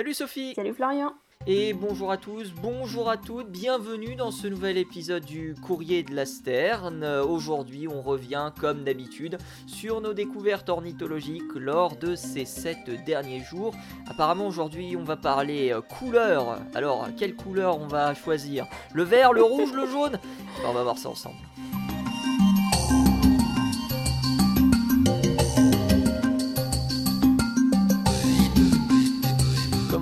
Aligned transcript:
Salut 0.00 0.14
Sophie 0.14 0.54
Salut 0.54 0.72
Florian 0.72 1.12
et 1.46 1.74
bonjour 1.74 2.10
à 2.10 2.16
tous, 2.16 2.52
bonjour 2.52 3.10
à 3.10 3.18
toutes, 3.18 3.50
bienvenue 3.50 4.14
dans 4.14 4.30
ce 4.30 4.46
nouvel 4.46 4.78
épisode 4.78 5.24
du 5.24 5.54
Courrier 5.54 6.02
de 6.02 6.14
la 6.14 6.24
Sterne. 6.24 7.04
Aujourd'hui, 7.04 7.86
on 7.86 8.00
revient 8.00 8.50
comme 8.58 8.84
d'habitude 8.84 9.36
sur 9.66 10.00
nos 10.00 10.14
découvertes 10.14 10.70
ornithologiques 10.70 11.54
lors 11.54 11.96
de 11.96 12.14
ces 12.14 12.46
7 12.46 13.04
derniers 13.04 13.42
jours. 13.42 13.74
Apparemment, 14.08 14.46
aujourd'hui, 14.46 14.96
on 14.96 15.04
va 15.04 15.16
parler 15.16 15.70
euh, 15.70 15.82
couleur. 15.82 16.58
Alors, 16.74 17.08
quelle 17.18 17.34
couleur 17.34 17.78
on 17.78 17.86
va 17.86 18.14
choisir? 18.14 18.66
Le 18.94 19.02
vert, 19.02 19.34
le 19.34 19.42
rouge, 19.42 19.72
le 19.72 19.86
jaune? 19.86 20.18
On 20.66 20.72
va 20.72 20.82
voir 20.82 20.98
ça 20.98 21.08
ensemble. 21.10 21.36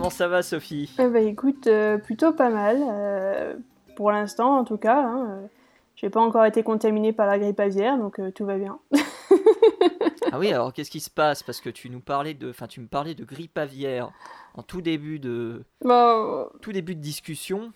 Comment 0.09 0.17
ça 0.17 0.29
va, 0.29 0.43
Sophie? 0.43 0.91
Eh 0.99 1.07
ben, 1.07 1.29
écoute, 1.29 1.67
euh, 1.67 1.99
plutôt 1.99 2.33
pas 2.33 2.49
mal. 2.49 2.79
euh, 2.81 3.55
pour 3.95 4.11
l'instant, 4.11 4.57
en 4.57 4.65
tout 4.65 4.79
cas. 4.79 5.03
Hein, 5.03 5.27
euh, 5.29 5.47
j'ai 5.97 6.09
pas 6.09 6.21
encore 6.21 6.47
été 6.47 6.63
contaminée 6.63 7.13
par 7.13 7.27
la 7.27 7.39
grippe 7.39 7.61
aviaire, 7.61 7.99
donc 7.99 8.19
euh, 8.19 8.31
tout 8.31 8.47
va 8.47 8.57
bien. 8.57 8.79
Ah 10.33 10.39
oui, 10.39 10.51
alors 10.51 10.73
qu'est-ce 10.73 10.91
qui 10.91 11.01
se 11.01 11.11
passe? 11.11 11.43
Parce 11.43 11.61
que 11.61 11.69
tu 11.69 11.91
nous 11.91 12.01
parlais 12.01 12.33
de, 12.33 12.49
enfin, 12.49 12.67
tu 12.67 12.81
me 12.81 12.87
parlais 12.87 13.15
de 13.15 13.23
grippe 13.23 13.59
aviaire 13.59 14.11
en 14.55 14.63
tout 14.63 14.81
début 14.81 15.19
de, 15.19 15.65
Bon, 15.85 16.47
tout 16.63 16.73
début 16.73 16.95
de 16.95 17.03
discussion. 17.03 17.73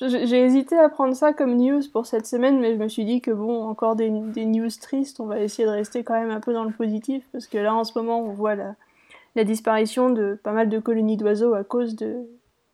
j'ai 0.00 0.26
j'ai 0.26 0.42
hésité 0.42 0.78
à 0.78 0.88
prendre 0.88 1.14
ça 1.14 1.34
comme 1.34 1.54
news 1.54 1.82
pour 1.92 2.06
cette 2.06 2.26
semaine, 2.26 2.60
mais 2.60 2.72
je 2.72 2.78
me 2.78 2.88
suis 2.88 3.04
dit 3.04 3.20
que 3.20 3.30
bon, 3.30 3.64
encore 3.64 3.94
des, 3.94 4.08
des 4.08 4.46
news 4.46 4.70
tristes, 4.80 5.20
on 5.20 5.26
va 5.26 5.40
essayer 5.40 5.66
de 5.68 5.72
rester 5.72 6.02
quand 6.02 6.14
même 6.18 6.30
un 6.30 6.40
peu 6.40 6.54
dans 6.54 6.64
le 6.64 6.72
positif, 6.72 7.24
parce 7.32 7.46
que 7.46 7.58
là, 7.58 7.74
en 7.74 7.84
ce 7.84 7.98
moment, 7.98 8.20
on 8.20 8.32
voit 8.32 8.54
la, 8.54 8.74
la 9.38 9.44
disparition 9.44 10.10
de 10.10 10.38
pas 10.42 10.52
mal 10.52 10.68
de 10.68 10.78
colonies 10.78 11.16
d'oiseaux 11.16 11.54
à 11.54 11.64
cause 11.64 11.96
de, 11.96 12.28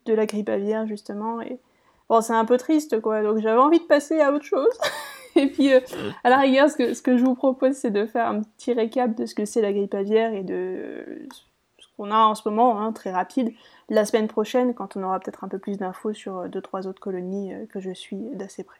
de 0.06 0.14
la 0.14 0.26
grippe 0.26 0.48
aviaire, 0.48 0.86
justement. 0.86 1.40
Et 1.40 1.60
bon, 2.08 2.20
c'est 2.20 2.32
un 2.32 2.44
peu 2.44 2.56
triste, 2.56 3.00
quoi. 3.00 3.22
Donc 3.22 3.38
j'avais 3.38 3.60
envie 3.60 3.80
de 3.80 3.84
passer 3.84 4.20
à 4.20 4.32
autre 4.32 4.44
chose. 4.44 4.76
Et 5.36 5.48
puis, 5.48 5.72
euh, 5.72 5.80
à 6.22 6.30
la 6.30 6.38
rigueur, 6.38 6.70
ce 6.70 6.76
que, 6.76 6.94
ce 6.94 7.02
que 7.02 7.16
je 7.16 7.24
vous 7.24 7.34
propose, 7.34 7.74
c'est 7.74 7.90
de 7.90 8.06
faire 8.06 8.28
un 8.28 8.40
petit 8.40 8.72
récap 8.72 9.14
de 9.14 9.26
ce 9.26 9.34
que 9.34 9.44
c'est 9.44 9.60
la 9.60 9.72
grippe 9.72 9.94
aviaire 9.94 10.32
et 10.32 10.44
de 10.44 11.26
ce 11.78 11.86
qu'on 11.96 12.12
a 12.12 12.18
en 12.18 12.36
ce 12.36 12.48
moment, 12.48 12.80
hein, 12.80 12.92
très 12.92 13.10
rapide, 13.10 13.52
la 13.88 14.04
semaine 14.04 14.28
prochaine, 14.28 14.74
quand 14.74 14.96
on 14.96 15.02
aura 15.02 15.18
peut-être 15.18 15.42
un 15.42 15.48
peu 15.48 15.58
plus 15.58 15.76
d'infos 15.76 16.12
sur 16.12 16.38
euh, 16.38 16.48
deux, 16.48 16.60
trois 16.62 16.86
autres 16.86 17.00
colonies 17.00 17.52
euh, 17.52 17.66
que 17.66 17.80
je 17.80 17.90
suis 17.90 18.16
d'assez 18.34 18.62
près. 18.62 18.78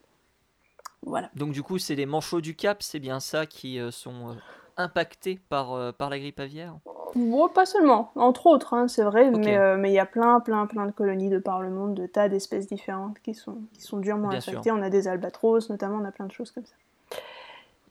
Voilà. 1.06 1.31
Donc 1.34 1.53
du 1.53 1.62
coup, 1.62 1.78
c'est 1.78 1.94
les 1.94 2.06
manchots 2.06 2.41
du 2.41 2.55
Cap, 2.55 2.83
c'est 2.83 2.98
bien 2.98 3.20
ça 3.20 3.47
qui 3.47 3.78
euh, 3.78 3.91
sont 3.91 4.31
euh, 4.31 4.34
impactés 4.77 5.41
par, 5.48 5.72
euh, 5.72 5.92
par 5.92 6.11
la 6.11 6.19
grippe 6.19 6.41
aviaire 6.41 6.75
Bon, 7.14 7.48
pas 7.48 7.64
seulement, 7.64 8.11
entre 8.17 8.47
autres, 8.47 8.75
hein, 8.75 8.89
c'est 8.89 9.05
vrai, 9.05 9.31
mais 9.31 9.56
euh, 9.56 9.77
mais 9.77 9.92
il 9.92 9.94
y 9.94 10.00
a 10.00 10.06
plein, 10.06 10.41
plein, 10.41 10.66
plein 10.66 10.86
de 10.86 10.91
colonies 10.91 11.31
de 11.31 11.39
par 11.39 11.62
le 11.62 11.70
monde, 11.70 11.94
de 11.94 12.06
tas 12.06 12.28
d'espèces 12.28 12.66
différentes 12.66 13.20
qui 13.20 13.34
sont, 13.34 13.58
qui 13.72 13.83
sont 13.83 13.98
durement 13.98 14.28
Bien 14.28 14.39
affectées. 14.39 14.72
On 14.72 14.83
a 14.83 14.91
des 14.91 15.06
albatros, 15.06 15.70
notamment, 15.70 15.98
on 16.03 16.05
a 16.05 16.11
plein 16.11 16.27
de 16.27 16.33
choses 16.33 16.50
comme 16.50 16.64
ça. 16.66 16.75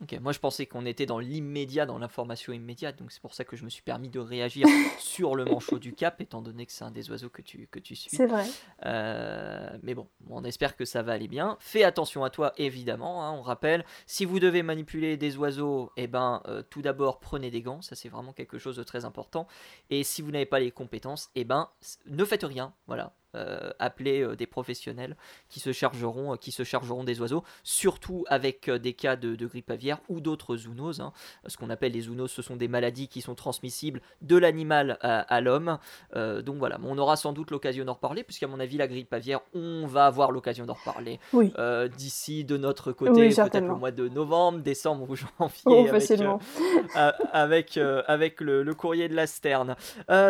Ok, 0.03 0.19
moi 0.19 0.33
je 0.33 0.39
pensais 0.39 0.65
qu'on 0.65 0.85
était 0.85 1.05
dans 1.05 1.19
l'immédiat, 1.19 1.85
dans 1.85 1.97
l'information 1.97 2.51
immédiate, 2.51 2.97
donc 2.99 3.13
c'est 3.13 3.21
pour 3.21 3.33
ça 3.33 3.45
que 3.45 3.55
je 3.55 3.63
me 3.63 3.69
suis 3.69 3.81
permis 3.81 4.09
de 4.09 4.19
réagir 4.19 4.67
sur 4.99 5.33
le 5.33 5.45
manchot 5.45 5.79
du 5.79 5.93
Cap, 5.93 6.19
étant 6.19 6.41
donné 6.41 6.65
que 6.65 6.73
c'est 6.73 6.83
un 6.83 6.91
des 6.91 7.09
oiseaux 7.09 7.29
que 7.29 7.41
tu, 7.41 7.67
que 7.71 7.79
tu 7.79 7.95
suis. 7.95 8.09
C'est 8.15 8.25
vrai. 8.25 8.43
Euh, 8.85 9.77
mais 9.81 9.93
bon, 9.93 10.09
on 10.29 10.43
espère 10.43 10.75
que 10.75 10.83
ça 10.83 11.03
va 11.03 11.13
aller 11.13 11.29
bien. 11.29 11.55
Fais 11.61 11.85
attention 11.85 12.25
à 12.25 12.29
toi, 12.29 12.51
évidemment. 12.57 13.23
hein, 13.23 13.31
on 13.31 13.41
rappelle, 13.41 13.85
si 14.05 14.25
vous 14.25 14.41
devez 14.41 14.61
manipuler 14.61 15.15
des 15.15 15.37
oiseaux, 15.37 15.91
eh 15.95 16.07
ben, 16.07 16.41
euh, 16.47 16.63
tout 16.69 16.81
d'abord 16.81 17.21
prenez 17.21 17.49
des 17.49 17.61
gants. 17.61 17.81
Ça, 17.81 17.95
c'est 17.95 18.09
vraiment 18.09 18.33
quelque 18.33 18.57
chose 18.57 18.75
de 18.75 18.83
très 18.83 19.05
important. 19.05 19.47
Et 19.89 20.03
si 20.03 20.21
vous 20.21 20.31
n'avez 20.31 20.45
pas 20.45 20.59
les 20.59 20.71
compétences, 20.71 21.29
eh 21.35 21.45
ben, 21.45 21.69
ne 22.07 22.25
faites 22.25 22.43
rien. 22.43 22.73
Voilà. 22.87 23.13
Euh, 23.35 23.71
appelez 23.79 24.21
euh, 24.21 24.35
des 24.35 24.45
professionnels 24.45 25.15
qui 25.49 25.59
se 25.59 25.71
chargeront, 25.71 26.33
euh, 26.33 26.35
qui 26.35 26.51
se 26.51 26.63
chargeront 26.63 27.03
des 27.03 27.19
oiseaux, 27.19 27.43
surtout 27.63 28.25
avec 28.27 28.69
des 28.69 28.93
cas 28.93 29.15
de, 29.15 29.35
de 29.35 29.47
grippe 29.47 29.71
aviaire 29.71 29.99
ou 30.07 30.19
d'autres 30.21 30.55
zoonoses. 30.55 31.01
hein. 31.01 31.13
Ce 31.47 31.57
qu'on 31.57 31.69
appelle 31.71 31.93
les 31.93 32.01
zoonoses, 32.01 32.31
ce 32.31 32.41
sont 32.43 32.55
des 32.55 32.67
maladies 32.67 33.07
qui 33.07 33.21
sont 33.21 33.33
transmissibles 33.33 34.01
de 34.21 34.37
l'animal 34.37 34.97
à, 35.01 35.21
à 35.21 35.41
l'homme. 35.41 35.77
Donc 36.15 36.57
voilà, 36.57 36.77
on 36.83 36.97
aura 36.97 37.15
sans 37.15 37.33
doute 37.33 37.49
l'occasion 37.51 37.85
d'en 37.85 37.93
reparler, 37.93 38.23
puisqu'à 38.23 38.47
mon 38.47 38.59
avis, 38.59 38.77
la 38.77 38.87
grippe 38.87 39.11
aviaire, 39.13 39.41
on 39.53 39.87
va 39.87 40.05
avoir 40.05 40.31
l'occasion 40.31 40.65
d'en 40.65 40.73
reparler 40.73 41.19
Oui. 41.33 41.51
d'ici 41.97 42.45
de 42.45 42.57
notre 42.57 42.89
Oui, 42.91 42.95
côté, 42.95 43.29
peut-être 43.29 43.69
au 43.71 43.77
mois 43.77 43.91
de 43.91 44.07
novembre, 44.09 44.59
décembre 44.59 45.09
ou 45.09 45.15
janvier, 45.39 45.61
Oh, 45.65 45.87
avec, 45.89 46.11
avec, 47.33 47.77
avec 47.77 48.41
le, 48.41 48.63
le 48.63 48.73
courrier 48.75 49.07
de 49.09 49.15
la 49.15 49.27
Sterne. 49.27 49.75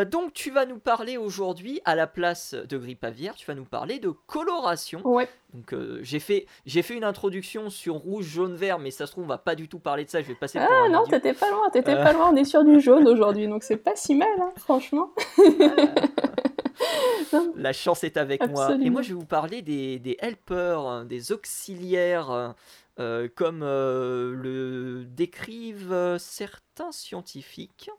Donc 0.10 0.34
tu 0.34 0.52
vas 0.52 0.66
nous 0.66 0.80
parler 0.80 1.18
aujourd'hui, 1.18 1.82
à 1.86 1.96
la 1.96 2.08
place 2.08 2.54
de 2.54 2.78
grippe 2.78 2.93
aviaire, 3.02 3.36
tu 3.36 3.46
vas 3.46 3.56
nous 3.56 3.66
parler 3.66 4.00
de 4.00 4.10
coloration. 4.10 5.02
Ouais. 5.06 5.28
Donc 5.54 5.74
euh, 5.74 6.00
j'ai 6.02 6.20
fait, 6.20 6.46
j'ai 6.66 6.82
fait 6.82 6.96
une 6.96 7.04
introduction 7.04 7.70
sur 7.70 7.96
rouge, 7.96 8.26
jaune, 8.26 8.56
vert, 8.56 8.80
mais 8.80 8.92
ça 8.92 9.06
se 9.06 9.12
trouve 9.12 9.26
on 9.26 9.28
va 9.28 9.38
pas 9.38 9.56
du 9.56 9.68
tout 9.68 9.80
parler 9.80 10.06
de 10.06 10.10
ça, 10.10 10.22
je 10.22 10.28
vais 10.28 10.36
passer 10.36 10.60
pour 10.60 10.68
Ah 10.72 10.86
un 10.86 10.90
non, 10.90 11.04
t'étais 11.06 11.34
pas 11.34 11.50
loin, 11.52 11.70
t'étais 11.72 11.94
Euh. 11.94 12.04
pas 12.04 12.14
loin, 12.14 12.30
on 12.32 12.36
est 12.36 12.46
sur 12.46 12.64
du 12.64 12.80
jaune 12.82 13.08
aujourd'hui, 13.08 13.48
donc 13.48 13.64
c'est 13.64 13.78
pas 13.78 13.96
si 13.96 14.16
mal, 14.16 14.28
hein, 14.40 14.52
franchement. 14.58 15.12
La 17.56 17.74
chance 17.74 18.04
est 18.04 18.18
avec 18.18 18.46
moi. 18.48 18.76
Et 18.82 18.90
moi, 18.90 19.02
je 19.02 19.10
vais 19.10 19.14
vous 19.16 19.26
parler 19.26 19.62
des, 19.62 20.00
des 20.00 20.18
helpers, 20.20 20.80
hein, 20.80 21.06
des 21.06 21.32
auxiliaires, 21.32 22.32
euh, 22.32 22.50
euh, 23.00 23.28
comme 23.34 23.62
le 23.62 25.04
décrivent 25.08 26.18
certains 26.20 26.92
scientifiques. 26.92 27.90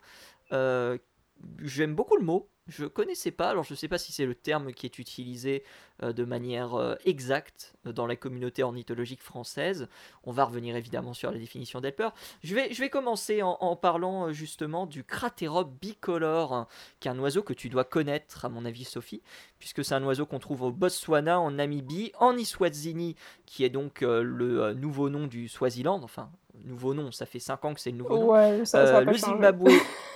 J'aime 0.51 1.95
beaucoup 1.95 2.17
le 2.17 2.25
mot. 2.25 2.49
Je 2.67 2.87
connaissais 2.87 3.31
pas, 3.31 3.51
alors 3.51 3.65
je 3.65 3.75
sais 3.75 3.89
pas 3.89 3.99
si 3.99 4.11
c'est 4.11 4.25
le 4.25 4.35
terme 4.35 4.73
qui 4.73 4.87
est 4.87 4.99
utilisé 4.99 5.65
euh, 6.03 6.15
de 6.15 6.25
manière 6.25 6.75
euh, 6.75 6.95
exacte 7.05 7.75
euh, 7.87 7.93
dans 7.93 8.07
la 8.07 8.17
communauté 8.17 8.63
ornithologique 8.63 9.21
française. 9.21 9.87
On 10.23 10.33
va 10.33 10.47
revenir 10.47 10.75
évidemment 10.75 11.13
sur 11.13 11.31
la 11.31 11.39
définition 11.39 11.83
d'helper. 11.83 12.15
Je 12.43 12.55
vais, 12.55 12.89
commencer 12.89 13.43
en, 13.43 13.77
parlant 13.77 14.33
justement 14.33 14.87
du 14.87 15.05
cratérope 15.05 15.79
bicolore, 15.79 16.55
hein, 16.55 16.67
qui 17.01 17.09
est 17.09 17.11
un 17.11 17.19
oiseau 17.19 17.43
que 17.43 17.53
tu 17.53 17.69
dois 17.69 17.85
connaître, 17.85 18.47
à 18.47 18.49
mon 18.49 18.65
avis, 18.65 18.85
Sophie, 18.85 19.21
puisque 19.59 19.85
c'est 19.85 19.95
un 19.95 20.05
oiseau 20.05 20.25
qu'on 20.25 20.39
trouve 20.39 20.63
au 20.63 20.73
Botswana, 20.73 21.39
en 21.39 21.51
Namibie, 21.51 22.13
en 22.19 22.35
Iswazini, 22.35 23.15
qui 23.45 23.65
est 23.65 23.71
donc 23.71 24.01
le 24.01 24.73
nouveau 24.73 25.11
nom 25.11 25.27
du 25.27 25.49
Swaziland, 25.49 26.03
enfin, 26.03 26.31
nouveau 26.65 26.95
nom, 26.95 27.11
ça 27.11 27.27
fait 27.27 27.39
5 27.41 27.65
ans 27.65 27.75
que 27.75 27.81
c'est 27.81 27.91
le 27.91 27.97
nouveau 27.99 28.17
nom. 28.19 28.31
Ouais, 28.33 28.65
ça, 28.65 28.87
ça 28.87 28.97
Euh, 28.97 29.01
a 29.01 29.05
pas 29.05 29.13
le 29.13 29.17
changé. 29.19 29.33
Zimbabwe 29.33 29.69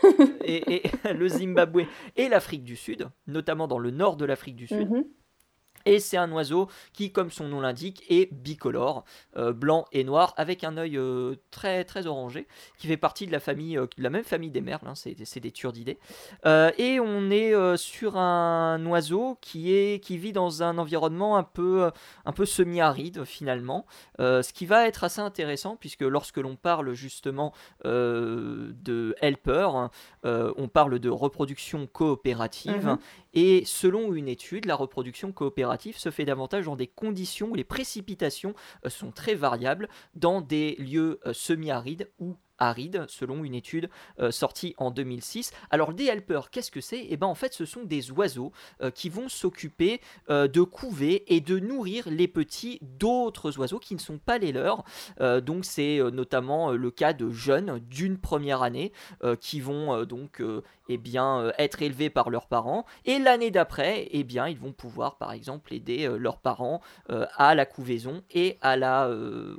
et, 0.45 0.77
et- 0.77 0.83
le 1.15 1.29
Zimbabwe 1.29 1.83
et 2.17 2.29
l'Afrique 2.29 2.65
du 2.65 2.77
Sud, 2.77 3.09
notamment 3.27 3.67
dans 3.69 3.79
le 3.79 3.91
nord 3.91 4.17
de 4.17 4.25
l'Afrique 4.25 4.57
du 4.57 4.67
Sud. 4.67 4.91
Mhm. 4.91 5.05
Et 5.89 6.01
c'est 6.01 6.19
un 6.19 6.31
oiseau 6.33 6.69
qui, 6.93 7.13
comme 7.13 7.31
son 7.31 7.49
nom 7.49 7.63
l'indique, 7.63 8.05
est 8.11 8.31
bicolore, 8.31 9.07
euh, 9.39 9.55
blanc 9.55 9.87
et 9.91 10.05
noir, 10.05 10.35
avec 10.37 10.63
un 10.63 10.77
œil 10.77 10.99
euh, 10.99 11.37
très 11.51 11.83
très 11.85 12.07
orangé, 12.07 12.47
qui 12.77 12.89
fait 12.89 12.99
partie 12.99 13.27
de 13.27 13.33
la 13.33 13.41
famille, 13.41 13.79
euh, 13.79 13.87
de 13.97 14.03
la 14.03 14.11
même 14.11 14.23
famille 14.23 14.51
des 14.51 14.61
merles, 14.61 14.87
hein, 14.87 14.93
c'est 14.95 15.41
des 15.41 15.51
turdidés. 15.51 15.99
Et 16.45 17.01
on 17.01 17.31
est 17.31 17.77
sur 17.79 18.19
un 18.19 18.85
oiseau 18.85 19.39
qui 19.41 19.73
est 19.73 20.03
qui 20.03 20.19
vit 20.19 20.35
dans 20.35 20.63
un 20.63 20.77
environnement 20.77 21.39
un 21.39 21.43
peu 21.43 21.91
un 22.27 22.33
peu 22.33 22.45
semi-aride 22.45 23.25
finalement, 23.25 23.87
ce 24.19 24.53
qui 24.53 24.67
va 24.67 24.87
être 24.87 25.05
assez 25.05 25.21
intéressant 25.21 25.77
puisque 25.77 26.03
lorsque 26.03 26.37
l'on 26.37 26.57
parle 26.57 26.93
justement 26.93 27.53
de 27.85 29.15
helper, 29.21 29.75
hein, 29.75 29.91
on 30.25 30.69
parle 30.69 30.99
de 30.99 31.09
reproduction 31.09 31.87
coopérative. 31.87 32.87
Mhm. 32.87 32.99
Et 33.35 33.63
selon 33.65 34.15
une 34.15 34.29
étude, 34.29 34.65
la 34.65 34.75
reproduction 34.75 35.33
coopérative 35.33 35.78
se 35.95 36.11
fait 36.11 36.25
davantage 36.25 36.67
dans 36.67 36.77
des 36.77 36.87
conditions 36.87 37.51
où 37.51 37.55
les 37.55 37.65
précipitations 37.65 38.55
euh, 38.85 38.91
sont 38.91 39.11
très 39.11 39.35
variables, 39.35 39.89
dans 40.15 40.41
des 40.41 40.77
lieux 40.77 41.21
euh, 41.27 41.33
semi-arides 41.33 42.11
ou 42.19 42.37
arides, 42.61 43.05
selon 43.07 43.45
une 43.45 43.55
étude 43.55 43.89
euh, 44.19 44.33
sortie 44.33 44.75
en 44.79 44.91
2006. 44.91 45.53
Alors 45.71 45.95
des 45.95 46.07
helpers, 46.07 46.51
qu'est-ce 46.51 46.73
que 46.73 46.81
c'est? 46.81 47.07
Eh 47.09 47.17
ben 47.17 47.29
en 47.29 47.37
fait, 47.37 47.55
ce 47.55 47.65
sont 47.65 47.85
des 47.85 48.11
oiseaux 48.11 48.53
qui 48.95 49.09
vont 49.09 49.29
s'occuper 49.29 50.01
de 50.29 50.63
couver 50.63 51.33
et 51.33 51.41
de 51.41 51.61
nourrir 51.61 52.09
les 52.11 52.27
petits 52.27 52.81
d'autres 52.83 53.59
oiseaux 53.59 53.79
qui 53.79 53.95
ne 53.95 54.01
sont 54.01 54.19
pas 54.19 54.39
les 54.39 54.51
leurs. 54.51 54.85
Donc 55.21 55.65
c'est 55.65 55.99
notamment 56.11 56.73
le 56.73 56.91
cas 56.91 57.13
de 57.13 57.31
jeunes 57.31 57.79
d'une 57.79 58.19
première 58.19 58.63
année 58.63 58.93
qui 59.41 59.61
vont 59.61 60.05
donc 60.05 60.43
eh 60.89 60.97
bien, 60.97 61.41
euh, 61.41 61.53
être 61.59 61.83
élevés 61.83 62.11
par 62.11 62.31
leurs 62.31 62.47
parents. 62.47 62.85
Et 63.05 63.19
l'année 63.19 63.51
d'après, 63.51 64.09
eh 64.11 64.25
bien, 64.25 64.49
ils 64.49 64.59
vont 64.59 64.73
pouvoir, 64.73 65.17
par 65.17 65.33
exemple, 65.33 65.73
aider 65.75 66.07
euh, 66.07 66.17
leurs 66.17 66.39
parents 66.39 66.81
euh, 67.11 67.27
à 67.37 67.55
la 67.55 67.67
couvaison 67.67 68.23
et 68.31 68.59
à 68.61 68.77
la, 68.77 69.11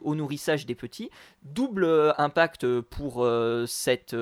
au 0.01 0.15
nourrissage 0.15 0.65
des 0.65 0.75
petits. 0.75 1.09
Double 1.43 2.13
impact 2.17 2.81
pour 2.81 3.25
cette, 3.65 4.15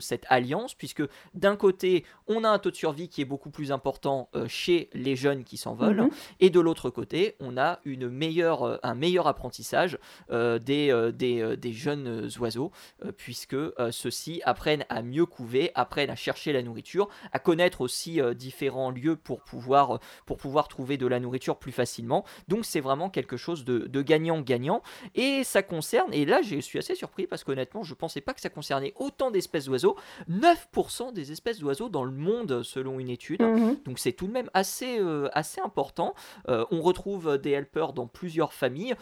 cette 0.00 0.24
alliance, 0.28 0.74
puisque 0.74 1.02
d'un 1.34 1.56
côté, 1.56 2.04
on 2.28 2.44
a 2.44 2.48
un 2.48 2.58
taux 2.58 2.70
de 2.70 2.76
survie 2.76 3.08
qui 3.08 3.20
est 3.20 3.26
beaucoup 3.26 3.50
plus 3.50 3.72
important 3.72 4.30
chez 4.46 4.88
les 4.94 5.16
jeunes 5.16 5.44
qui 5.44 5.56
s'envolent, 5.58 6.02
Mhm. 6.02 6.10
et 6.40 6.50
de 6.50 6.60
l'autre 6.60 6.88
côté, 6.90 7.36
on 7.40 7.58
a 7.58 7.80
une 7.84 8.08
meilleure, 8.08 8.80
un 8.82 8.94
meilleur 8.94 9.26
apprentissage 9.26 9.98
des, 10.30 11.10
des, 11.14 11.56
des 11.56 11.72
jeunes 11.72 12.28
oiseaux, 12.40 12.72
puisque 13.16 13.56
ceux-ci 13.90 14.40
apprennent 14.44 14.86
à 14.88 15.02
mieux 15.02 15.26
couver, 15.26 15.72
apprennent 15.74 16.10
à 16.10 16.16
chercher 16.16 16.35
chercher 16.36 16.52
la 16.52 16.62
nourriture, 16.62 17.08
à 17.32 17.38
connaître 17.38 17.80
aussi 17.80 18.20
différents 18.34 18.90
lieux 18.90 19.16
pour 19.16 19.40
pouvoir, 19.40 20.00
pour 20.26 20.36
pouvoir 20.36 20.68
trouver 20.68 20.98
de 20.98 21.06
la 21.06 21.18
nourriture 21.18 21.56
plus 21.56 21.72
facilement. 21.72 22.24
Donc 22.46 22.66
c'est 22.66 22.80
vraiment 22.80 23.08
quelque 23.08 23.38
chose 23.38 23.64
de 23.64 24.02
gagnant-gagnant. 24.02 24.82
Et 25.14 25.44
ça 25.44 25.62
concerne, 25.62 26.12
et 26.12 26.26
là 26.26 26.42
je 26.42 26.58
suis 26.60 26.78
assez 26.78 26.94
surpris 26.94 27.26
parce 27.26 27.42
qu'honnêtement 27.42 27.82
je 27.82 27.94
pensais 27.94 28.20
pas 28.20 28.34
que 28.34 28.40
ça 28.40 28.50
concernait 28.50 28.92
autant 28.96 29.30
d'espèces 29.30 29.64
d'oiseaux, 29.64 29.96
9% 30.30 31.12
des 31.14 31.32
espèces 31.32 31.58
d'oiseaux 31.58 31.88
dans 31.88 32.04
le 32.04 32.12
monde 32.12 32.62
selon 32.62 33.00
une 33.00 33.08
étude. 33.08 33.40
Mhm. 33.42 33.78
Donc 33.86 33.98
c'est 33.98 34.12
tout 34.12 34.26
de 34.26 34.32
même 34.32 34.50
assez, 34.52 35.00
assez 35.32 35.60
important. 35.62 36.14
on 36.48 36.82
retrouve 36.82 37.38
des 37.38 37.52
helpers 37.52 37.94
dans 37.94 38.06
plusieurs 38.06 38.52
familles. 38.52 38.94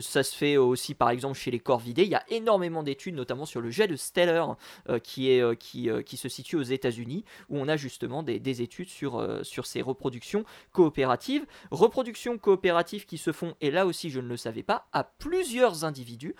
ça 0.00 0.24
se 0.24 0.34
fait 0.34 0.56
aussi 0.56 0.94
par 0.94 1.10
exemple 1.10 1.38
chez 1.38 1.52
les 1.52 1.60
corvidés. 1.60 2.02
Il 2.02 2.10
y 2.10 2.16
a 2.16 2.24
énormément 2.30 2.82
d'études, 2.82 3.14
notamment 3.14 3.46
sur 3.46 3.60
le 3.60 3.70
jet 3.70 3.86
de 3.86 3.96
Stellar, 3.96 4.56
euh, 4.88 4.98
qui, 4.98 5.30
est, 5.30 5.42
euh, 5.42 5.54
qui, 5.54 5.90
euh, 5.90 6.02
qui, 6.02 6.16
se 6.16 6.28
situe 6.28 6.56
aux 6.56 6.62
États-Unis, 6.80 7.24
où 7.50 7.58
on 7.58 7.68
a 7.68 7.76
justement 7.76 8.22
des, 8.22 8.38
des 8.38 8.62
études 8.62 8.88
sur, 8.88 9.44
sur 9.44 9.66
ces 9.66 9.82
reproductions 9.82 10.44
coopératives. 10.72 11.46
Reproductions 11.70 12.38
coopératives 12.38 13.04
qui 13.04 13.18
se 13.18 13.32
font, 13.32 13.54
et 13.60 13.70
là 13.70 13.86
aussi 13.86 14.10
je 14.10 14.20
ne 14.20 14.28
le 14.28 14.36
savais 14.36 14.62
pas, 14.62 14.86
à 14.92 15.04
plusieurs 15.04 15.84
individus, 15.84 16.34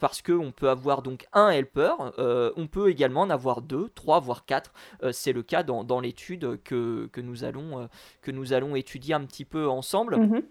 parce 0.00 0.22
qu'on 0.22 0.52
peut 0.52 0.68
avoir 0.68 1.02
donc 1.02 1.26
un 1.32 1.50
helper, 1.50 1.94
on 2.18 2.66
peut 2.66 2.90
également 2.90 3.22
en 3.22 3.30
avoir 3.30 3.62
deux, 3.62 3.88
trois, 3.94 4.20
voire 4.20 4.44
quatre. 4.44 4.72
C'est 5.12 5.32
le 5.32 5.42
cas 5.42 5.62
dans, 5.62 6.00
l'étude 6.00 6.60
que, 6.64 7.08
que, 7.12 7.20
nous 7.20 7.44
allons, 7.44 7.88
que 8.22 8.30
nous 8.30 8.52
allons 8.52 8.74
étudier 8.74 9.14
un 9.14 9.24
petit 9.24 9.44
peu 9.44 9.68
ensemble. 9.68 10.16
Mhm. 10.16 10.42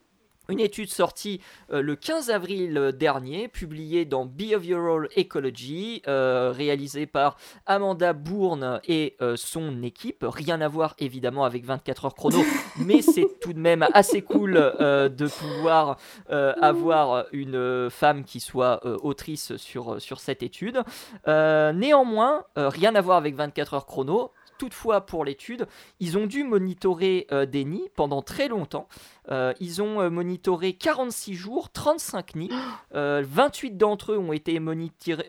Une 0.50 0.60
étude 0.60 0.90
sortie 0.90 1.40
euh, 1.72 1.82
le 1.82 1.96
15 1.96 2.30
avril 2.30 2.78
euh, 2.78 2.92
dernier, 2.92 3.48
publiée 3.48 4.04
dans 4.04 4.26
Behavioral 4.26 5.08
Ecology, 5.18 6.02
euh, 6.10 6.52
réalisée 6.54 7.06
par 7.06 7.38
Amanda 7.66 8.12
Bourne 8.12 8.82
et 8.86 9.16
son 9.36 9.82
équipe. 9.84 10.26
Rien 10.28 10.60
à 10.60 10.68
voir 10.68 10.96
évidemment 11.00 11.46
avec 11.46 11.64
24 11.64 12.06
heures 12.06 12.16
chrono, 12.16 12.40
mais 12.78 13.02
c'est 13.02 13.28
tout 13.42 13.54
de 13.54 13.60
même 13.60 13.88
assez 13.94 14.22
cool 14.22 14.54
de 14.54 15.28
pouvoir 15.28 15.98
avoir 16.30 17.26
une 17.32 17.90
femme 17.90 18.24
qui 18.26 18.40
soit 18.40 18.86
autrice 19.04 19.56
sur, 19.58 20.02
sur 20.02 20.20
cette 20.20 20.44
étude. 20.44 20.82
néanmoins, 21.26 22.44
rien 22.56 22.96
à 22.96 23.02
voir 23.02 23.18
avec 23.18 23.36
24 23.36 23.74
heures 23.76 23.86
chrono, 23.86 24.32
toutefois 24.64 25.06
pour 25.06 25.26
l'étude, 25.26 25.68
ils 26.00 26.18
ont 26.18 26.26
dû 26.26 26.46
monitorer 26.46 27.28
des 27.52 27.66
nids 27.66 27.90
pendant 27.96 28.22
très 28.22 28.48
longtemps. 28.48 28.88
Euh, 29.30 29.54
ils 29.60 29.82
ont 29.82 30.02
euh, 30.02 30.10
monitoré 30.10 30.74
46 30.74 31.36
jours, 31.36 31.70
35 31.72 32.36
nids. 32.36 32.50
28 32.92 33.70
euh, 33.74 33.76
d'entre 33.76 34.14
eux 34.14 34.18
ont 34.18 34.34
été 34.34 34.60
monitorés, 34.60 35.28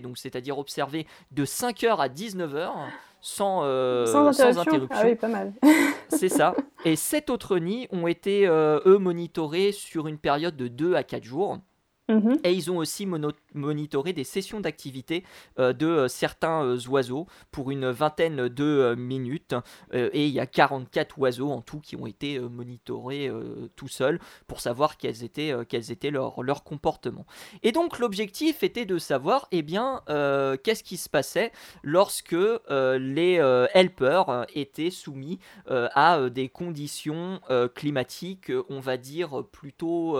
donc 0.00 0.18
c'est-à-dire 0.18 0.58
observés 0.58 1.06
de 1.32 1.44
5h 1.44 1.96
à 1.98 2.08
19h. 2.08 2.70
Sans, 3.22 3.62
sans, 4.06 4.28
interruption. 4.58 4.88
Ah 4.90 5.02
oui, 5.04 5.16
pas 5.16 5.26
mal. 5.26 5.52
c'est 6.10 6.28
ça. 6.28 6.54
Et 6.84 6.94
7 6.94 7.30
autres 7.30 7.58
nids 7.58 7.88
ont 7.90 8.06
été, 8.06 8.46
eux, 8.46 8.98
monitorés 8.98 9.72
sur 9.72 10.06
une 10.06 10.18
période 10.18 10.54
de 10.56 10.68
2 10.68 10.94
à 10.94 11.02
4 11.02 11.24
jours. 11.24 11.58
Mhm. 12.08 12.38
Et 12.44 12.52
ils 12.52 12.70
ont 12.70 12.76
aussi 12.76 13.06
monitorer 13.54 14.12
des 14.12 14.22
sessions 14.22 14.60
d'activité 14.60 15.24
euh, 15.58 15.72
de 15.72 15.86
euh, 15.86 16.08
certains 16.08 16.62
euh, 16.64 16.78
oiseaux 16.88 17.26
pour 17.50 17.70
une 17.70 17.90
vingtaine 17.90 18.48
de 18.48 18.94
minutes. 18.96 19.54
et 19.92 20.26
il 20.26 20.32
y 20.32 20.40
a 20.40 20.46
44 20.46 21.18
oiseaux 21.18 21.50
en 21.50 21.62
tout 21.62 21.80
qui 21.80 21.96
ont 21.96 22.06
été 22.06 22.38
monitorés 22.38 23.30
tout 23.76 23.88
seuls 23.88 24.20
pour 24.46 24.60
savoir 24.60 24.96
quels 24.96 25.24
étaient, 25.24 25.50
leurs 26.10 26.42
leur 26.42 26.64
comportements. 26.64 27.26
Et 27.62 27.72
donc 27.72 27.98
l'objectif 27.98 28.62
était 28.62 28.84
de 28.84 28.98
savoir 28.98 29.48
eh 29.52 29.62
bien, 29.62 30.02
qu'est-ce 30.06 30.82
qui 30.82 30.96
se 30.96 31.08
passait 31.08 31.52
lorsque 31.82 32.36
les 32.68 33.66
helpers 33.74 34.46
étaient 34.54 34.90
soumis 34.90 35.38
à 35.68 36.28
des 36.28 36.48
conditions 36.48 37.40
climatiques, 37.74 38.52
on 38.68 38.80
va 38.80 38.96
dire, 38.96 39.44
plutôt, 39.50 40.18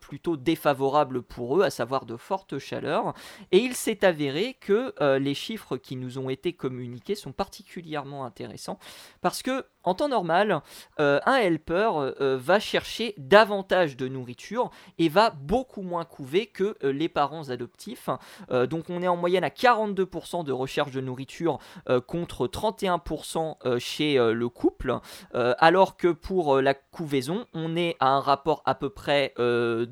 plutôt 0.00 0.36
défavorables 0.36 0.93
pour 1.28 1.58
eux, 1.58 1.62
à 1.62 1.70
savoir 1.70 2.06
de 2.06 2.16
fortes 2.16 2.58
chaleur. 2.58 3.14
Et 3.52 3.58
il 3.58 3.74
s'est 3.74 4.04
avéré 4.04 4.54
que 4.60 4.94
euh, 5.00 5.18
les 5.18 5.34
chiffres 5.34 5.76
qui 5.76 5.96
nous 5.96 6.18
ont 6.18 6.30
été 6.30 6.52
communiqués 6.52 7.14
sont 7.14 7.32
particulièrement 7.32 8.24
intéressants 8.24 8.78
parce 9.20 9.42
que 9.42 9.66
en 9.84 9.94
temps 9.94 10.08
normal, 10.08 10.60
euh, 11.00 11.20
un 11.26 11.36
helper 11.36 11.90
euh, 11.96 12.38
va 12.40 12.58
chercher 12.58 13.14
davantage 13.18 13.96
de 13.96 14.08
nourriture 14.08 14.70
et 14.98 15.08
va 15.08 15.30
beaucoup 15.30 15.82
moins 15.82 16.04
couver 16.04 16.46
que 16.46 16.76
les 16.82 17.08
parents 17.08 17.50
adoptifs. 17.50 18.08
donc 18.50 18.90
on 18.90 19.02
est 19.02 19.08
en 19.08 19.16
moyenne 19.16 19.44
à 19.44 19.48
42% 19.48 20.44
de 20.44 20.52
recherche 20.52 20.90
de 20.90 21.00
nourriture 21.00 21.58
contre 22.06 22.46
31% 22.46 23.78
chez 23.78 24.16
le 24.16 24.48
couple, 24.48 24.98
alors 25.32 25.96
que 25.96 26.08
pour 26.08 26.60
la 26.60 26.74
couvaison, 26.74 27.46
on 27.54 27.76
est 27.76 27.96
à 28.00 28.08
un 28.08 28.20
rapport 28.20 28.62
à 28.64 28.74
peu 28.74 28.90
près 28.90 29.34
2, 29.38 29.86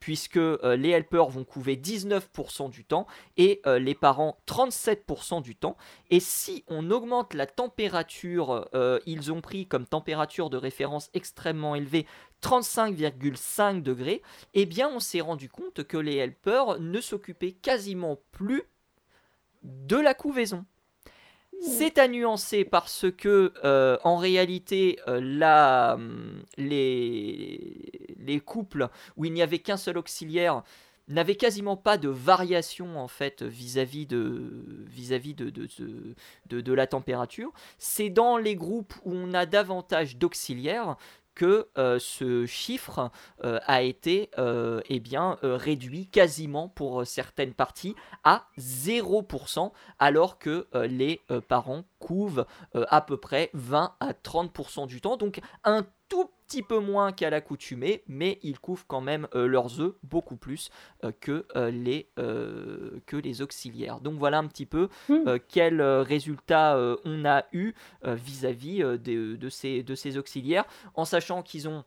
puisque 0.00 0.36
les 0.36 0.90
helpers 0.90 1.28
vont 1.28 1.44
couver 1.44 1.76
19% 1.76 2.70
du 2.70 2.84
temps 2.84 3.06
et 3.36 3.60
euh, 3.66 3.78
les 3.78 3.94
parents 3.94 4.38
37% 4.46 5.42
du 5.42 5.56
temps. 5.56 5.76
Et 6.10 6.20
si 6.20 6.64
on 6.68 6.90
augmente 6.90 7.34
la 7.34 7.46
température, 7.46 8.68
euh, 8.74 8.98
ils 9.14 9.32
ont 9.32 9.40
pris 9.40 9.66
comme 9.66 9.86
température 9.86 10.50
de 10.50 10.56
référence 10.56 11.08
extrêmement 11.14 11.74
élevée 11.74 12.06
35,5 12.42 13.82
degrés, 13.82 14.22
eh 14.52 14.66
bien 14.66 14.88
on 14.88 15.00
s'est 15.00 15.20
rendu 15.20 15.48
compte 15.48 15.84
que 15.84 15.96
les 15.96 16.16
helpers 16.16 16.78
ne 16.80 17.00
s'occupaient 17.00 17.52
quasiment 17.52 18.18
plus 18.32 18.64
de 19.62 19.96
la 19.96 20.14
couvaison. 20.14 20.64
C'est 21.60 21.98
à 21.98 22.08
nuancer 22.08 22.64
parce 22.64 23.06
que, 23.16 23.52
euh, 23.64 23.96
en 24.04 24.16
réalité, 24.16 24.98
la, 25.06 25.96
les, 26.58 28.16
les, 28.18 28.40
couples 28.40 28.88
où 29.16 29.24
il 29.24 29.32
n'y 29.32 29.40
avait 29.40 29.60
qu'un 29.60 29.76
seul 29.76 29.96
auxiliaire 29.96 30.62
n'avait 31.08 31.36
quasiment 31.36 31.76
pas 31.76 31.98
de 31.98 32.08
variation 32.08 32.98
en 32.98 33.08
fait 33.08 33.42
vis-à-vis 33.42 34.06
de, 34.06 34.64
vis-à-vis 34.86 35.34
de, 35.34 36.72
la 36.72 36.86
température. 36.86 37.52
C'est 37.78 38.10
dans 38.10 38.36
les 38.36 38.56
groupes 38.56 38.94
où 39.04 39.12
on 39.12 39.34
a 39.34 39.46
davantage 39.46 40.16
d'auxiliaires 40.16 40.96
que 41.34 41.68
euh, 41.78 41.98
ce 41.98 42.46
chiffre 42.46 43.10
euh, 43.44 43.58
a 43.66 43.82
été 43.82 44.30
euh, 44.38 44.80
eh 44.88 45.02
réduit 45.42 46.06
quasiment 46.06 46.68
pour 46.68 47.06
certaines 47.06 47.54
parties 47.54 47.94
à 48.22 48.46
0%, 48.58 49.72
alors 49.98 50.38
que 50.38 50.66
les 50.86 51.20
parents 51.48 51.84
couvent 51.98 52.46
à 52.74 53.00
peu 53.00 53.16
près 53.16 53.50
20 53.52 53.94
à 54.00 54.12
30% 54.12 54.86
du 54.86 55.00
temps. 55.00 55.16
Donc 55.16 55.40
un 55.64 55.84
tout 56.08 56.30
petit 56.54 56.62
peu 56.62 56.78
moins 56.78 57.10
qu'à 57.10 57.30
l'accoutumée, 57.30 58.04
mais 58.06 58.38
ils 58.42 58.60
couvrent 58.60 58.86
quand 58.86 59.00
même 59.00 59.26
euh, 59.34 59.48
leurs 59.48 59.80
œufs 59.80 59.94
beaucoup 60.04 60.36
plus 60.36 60.70
euh, 61.02 61.10
que, 61.20 61.46
euh, 61.56 61.70
les, 61.72 62.08
que 63.06 63.16
les 63.16 63.42
auxiliaires. 63.42 64.00
Donc 64.00 64.18
voilà 64.18 64.38
un 64.38 64.46
petit 64.46 64.66
peu 64.66 64.88
hmm. 65.08 65.38
quel 65.48 65.82
résultat 65.82 66.78
on 67.04 67.24
a 67.24 67.44
eu 67.52 67.72
vis-à-vis 68.04 68.78
de, 68.82 69.36
de, 69.36 69.48
ces, 69.48 69.82
de 69.82 69.94
ces 69.94 70.16
auxiliaires, 70.16 70.64
en 70.94 71.04
sachant 71.04 71.42
qu'ils 71.42 71.68
ont 71.68 71.84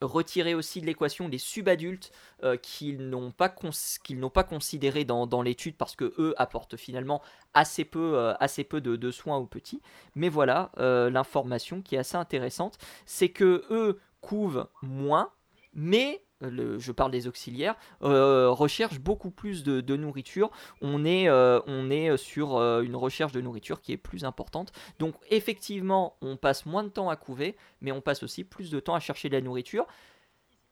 retirer 0.00 0.54
aussi 0.54 0.80
de 0.80 0.86
l'équation 0.86 1.28
les 1.28 1.38
subadultes 1.38 2.12
euh, 2.42 2.56
qu'ils 2.56 3.08
n'ont 3.08 3.30
pas, 3.30 3.48
considérés 3.48 5.04
dans, 5.04 5.42
l'étude 5.42 5.76
parce 5.76 5.96
que 5.96 6.14
eux 6.18 6.34
apportent 6.38 6.76
finalement 6.76 7.22
assez 7.54 7.84
peu, 7.84 8.12
euh, 8.16 8.34
de, 8.80 9.10
soins 9.10 9.36
aux 9.36 9.46
petits. 9.46 9.80
Mais 10.14 10.28
voilà 10.28 10.70
euh, 10.78 11.10
l'information 11.10 11.82
qui 11.82 11.96
est 11.96 11.98
assez 11.98 12.16
intéressante, 12.16 12.78
c'est 13.06 13.30
que 13.30 13.64
eux 13.70 14.00
couvent 14.20 14.68
moins, 14.82 15.30
mais 15.74 16.22
je 16.42 16.92
parle 16.92 17.10
des 17.10 17.26
auxiliaires, 17.26 17.76
euh, 18.02 18.50
recherche 18.50 19.00
beaucoup 19.00 19.30
plus 19.30 19.62
de, 19.62 19.96
nourriture. 19.96 20.50
On 20.80 21.04
est, 21.04 21.28
euh, 21.28 21.60
on 21.66 21.90
est 21.90 22.16
sur 22.16 22.56
euh, 22.56 22.82
une 22.82 22.96
recherche 22.96 23.32
de 23.32 23.40
nourriture 23.40 23.80
qui 23.80 23.92
est 23.92 23.96
plus 23.96 24.24
importante. 24.24 24.72
Donc 24.98 25.14
effectivement, 25.30 26.16
on 26.22 26.36
passe 26.36 26.66
moins 26.66 26.82
de 26.82 26.88
temps 26.88 27.10
à 27.10 27.16
couver, 27.16 27.56
mais 27.80 27.92
on 27.92 28.00
passe 28.00 28.22
aussi 28.22 28.44
plus 28.44 28.70
de 28.70 28.80
temps 28.80 28.94
à 28.94 29.00
chercher 29.00 29.28
de 29.28 29.34
la 29.34 29.42
nourriture. 29.42 29.86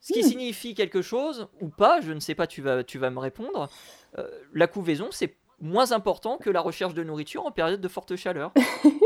Ce 0.00 0.12
qui 0.12 0.20
hmm. 0.20 0.28
signifie 0.28 0.74
quelque 0.74 1.02
chose 1.02 1.48
ou 1.60 1.68
pas, 1.68 2.00
je 2.00 2.12
ne 2.12 2.20
sais 2.20 2.34
pas, 2.34 2.46
tu 2.46 2.62
vas, 2.62 2.84
tu 2.84 2.98
vas 2.98 3.10
me 3.10 3.18
répondre. 3.18 3.68
la 4.54 4.66
couvaison, 4.68 5.08
c'est 5.10 5.36
moins 5.60 5.90
important 5.90 6.38
que 6.38 6.50
la 6.50 6.60
recherche 6.60 6.94
de 6.94 7.02
nourriture 7.02 7.44
en 7.44 7.50
période 7.50 7.80
de 7.80 7.88
forte 7.88 8.14
chaleur. 8.14 8.52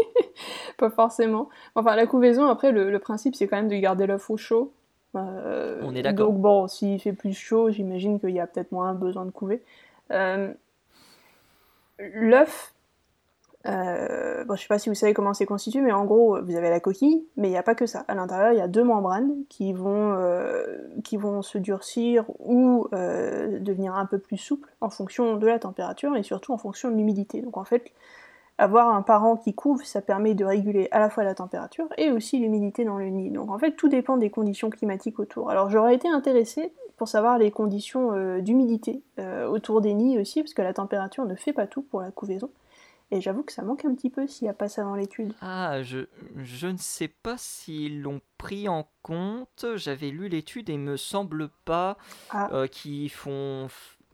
pas 0.79 0.91
forcément. 0.91 1.49
Enfin, 1.75 1.97
la 1.97 2.07
couvaison, 2.07 2.47
après, 2.47 2.73
le, 2.73 2.91
le 2.91 2.99
principe, 2.99 3.35
c'est 3.35 3.49
quand 3.49 3.57
même 3.57 3.69
de 3.69 3.77
garder 3.77 4.07
l'œuf 4.07 4.29
au 4.29 4.37
chaud. 4.37 4.75
Euh, 5.15 5.81
On 5.83 5.95
est 5.95 6.03
d'accord. 6.03 6.31
Donc 6.31 6.41
bon, 6.41 6.69
s'il 6.69 6.99
fait 7.01 7.13
plus 7.13 7.35
chaud, 7.35 7.71
j'imagine 7.71 8.19
qu'il 8.19 8.31
y 8.31 8.41
a 8.41 8.47
peut-être 8.47 8.73
moins 8.73 8.95
besoin 8.95 9.25
de 9.25 9.31
couver. 9.31 9.63
Euh, 10.11 10.53
l'œuf, 11.99 12.75
euh, 13.67 14.45
bon, 14.45 14.57
je 14.57 14.63
sais 14.63 14.69
pas 14.69 14.79
si 14.79 14.89
vous 14.89 14.95
savez 14.95 15.15
comment 15.15 15.35
c'est 15.35 15.47
constitué, 15.47 15.81
mais 15.81 15.93
en 15.93 16.05
gros, 16.05 16.43
vous 16.43 16.57
avez 16.57 16.71
la 16.71 16.81
coquille, 16.81 17.25
mais 17.37 17.49
il 17.49 17.51
n'y 17.51 17.59
a 17.59 17.63
pas 17.63 17.75
que 17.75 17.87
ça. 17.87 18.05
À 18.09 18.15
l'intérieur, 18.15 18.53
il 18.53 18.59
y 18.59 18.63
a 18.63 18.69
deux 18.69 18.85
membranes 18.85 19.45
qui 19.49 19.73
vont, 19.73 20.19
qui 21.05 21.17
vont 21.17 21.43
se 21.43 21.59
durcir 21.59 22.25
ou 22.41 22.89
devenir 22.93 23.95
un 23.95 24.07
peu 24.07 24.19
plus 24.19 24.39
souples 24.39 24.73
en 24.81 24.91
fonction 24.91 25.37
de 25.37 25.47
la 25.47 25.59
température 25.59 26.17
et 26.17 26.23
surtout 26.23 26.53
en 26.53 26.59
fonction 26.59 26.91
de 26.91 26.97
l'humidité. 26.97 27.41
Donc 27.43 27.57
en 27.57 27.65
fait, 27.65 27.93
avoir 28.63 28.95
un 28.95 29.03
parent 29.03 29.37
qui 29.37 29.55
couve, 29.55 29.85
ça 29.85 30.01
permet 30.01 30.35
de 30.35 30.45
réguler 30.45 30.89
à 30.93 31.01
la 31.01 31.11
fois 31.11 31.25
la 31.25 31.35
température 31.35 31.89
et 31.99 32.13
aussi 32.13 32.39
l'humidité 32.39 32.85
dans 32.85 32.97
le 32.97 33.09
nid. 33.09 33.31
Donc 33.31 33.51
en 33.51 33.59
fait, 33.59 33.73
tout 33.73 33.89
dépend 33.89 34.17
des 34.17 34.31
conditions 34.31 34.71
climatiques 34.71 35.19
autour. 35.19 35.51
Alors 35.51 35.69
j'aurais 35.69 35.95
été 35.95 36.09
intéressée 36.09 36.73
pour 36.97 37.09
savoir 37.09 37.39
les 37.39 37.51
conditions 37.51 38.13
euh, 38.13 38.41
d'humidité 38.41 39.03
euh, 39.19 39.49
autour 39.49 39.81
des 39.81 39.95
nids 39.95 40.19
aussi, 40.19 40.43
parce 40.43 40.55
que 40.55 40.63
la 40.63 40.73
température 40.73 41.25
ne 41.25 41.35
fait 41.35 41.53
pas 41.53 41.67
tout 41.67 41.83
pour 41.83 42.01
la 42.01 42.13
couvaison. 42.13 42.51
Et 43.11 43.21
j'avoue 43.21 43.43
que 43.43 43.53
ça 43.53 43.63
manque 43.63 43.85
un 43.85 43.95
petit 43.95 44.09
peu 44.09 44.27
s'il 44.27 44.47
n'y 44.47 44.51
a 44.51 44.55
pas 44.55 44.69
ça 44.69 44.85
dans 44.85 44.95
l'étude. 44.95 45.35
Ah, 45.43 45.83
je, 45.83 46.07
je 46.37 46.69
ne 46.69 46.79
sais 46.79 47.09
pas 47.09 47.35
s'ils 47.37 48.01
l'ont 48.01 48.23
pris 48.39 48.69
en 48.69 48.87
compte. 49.03 49.67
J'avais 49.75 50.09
lu 50.09 50.29
l'étude 50.29 50.71
et 50.71 50.75
il 50.75 50.79
me 50.79 50.97
semble 50.97 51.49
pas 51.67 51.99
ah. 52.31 52.49
euh, 52.55 52.67
qu'ils 52.69 53.11
font 53.11 53.67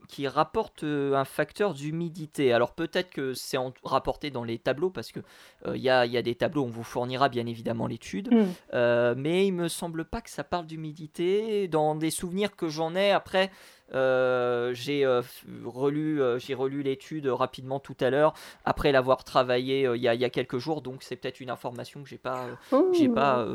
qui 0.09 0.27
rapporte 0.27 0.83
euh, 0.83 1.13
un 1.13 1.23
facteur 1.23 1.75
d'humidité. 1.75 2.51
Alors 2.51 2.73
peut-être 2.73 3.11
que 3.11 3.35
c'est 3.35 3.57
rapporté 3.83 4.31
dans 4.31 4.43
les 4.43 4.57
tableaux 4.57 4.89
parce 4.89 5.11
que 5.11 5.19
il 5.65 5.69
euh, 5.69 5.77
y, 5.77 5.89
a, 5.89 6.05
y, 6.07 6.17
a, 6.17 6.21
des 6.23 6.33
tableaux, 6.33 6.63
on 6.65 6.69
vous 6.69 6.83
fournira 6.83 7.29
bien 7.29 7.45
évidemment 7.45 7.85
l'étude, 7.85 8.33
mm. 8.33 8.45
euh, 8.73 9.13
mais 9.15 9.45
il 9.45 9.53
me 9.53 9.67
semble 9.67 10.03
pas 10.05 10.21
que 10.21 10.31
ça 10.31 10.43
parle 10.43 10.65
d'humidité. 10.65 11.67
Dans 11.67 11.95
des 11.95 12.09
souvenirs 12.09 12.55
que 12.55 12.69
j'en 12.69 12.95
ai, 12.95 13.11
après, 13.11 13.51
euh, 13.93 14.71
j'ai 14.73 15.03
euh, 15.03 15.21
relu, 15.65 16.21
euh, 16.21 16.37
j'ai 16.37 16.53
relu 16.53 16.83
l'étude 16.83 17.27
rapidement 17.27 17.79
tout 17.79 17.95
à 17.99 18.09
l'heure 18.09 18.33
après 18.65 18.91
l'avoir 18.91 19.23
travaillé 19.23 19.87
il 19.95 20.01
y, 20.01 20.05
y, 20.05 20.25
a 20.25 20.29
quelques 20.29 20.57
jours, 20.57 20.81
donc 20.81 21.01
c'est 21.01 21.15
peut-être 21.15 21.39
une 21.39 21.49
information 21.49 22.03
que 22.03 22.09
j'ai 22.09 22.17
pas, 22.17 22.45
j'ai 22.93 23.09
pas 23.09 23.45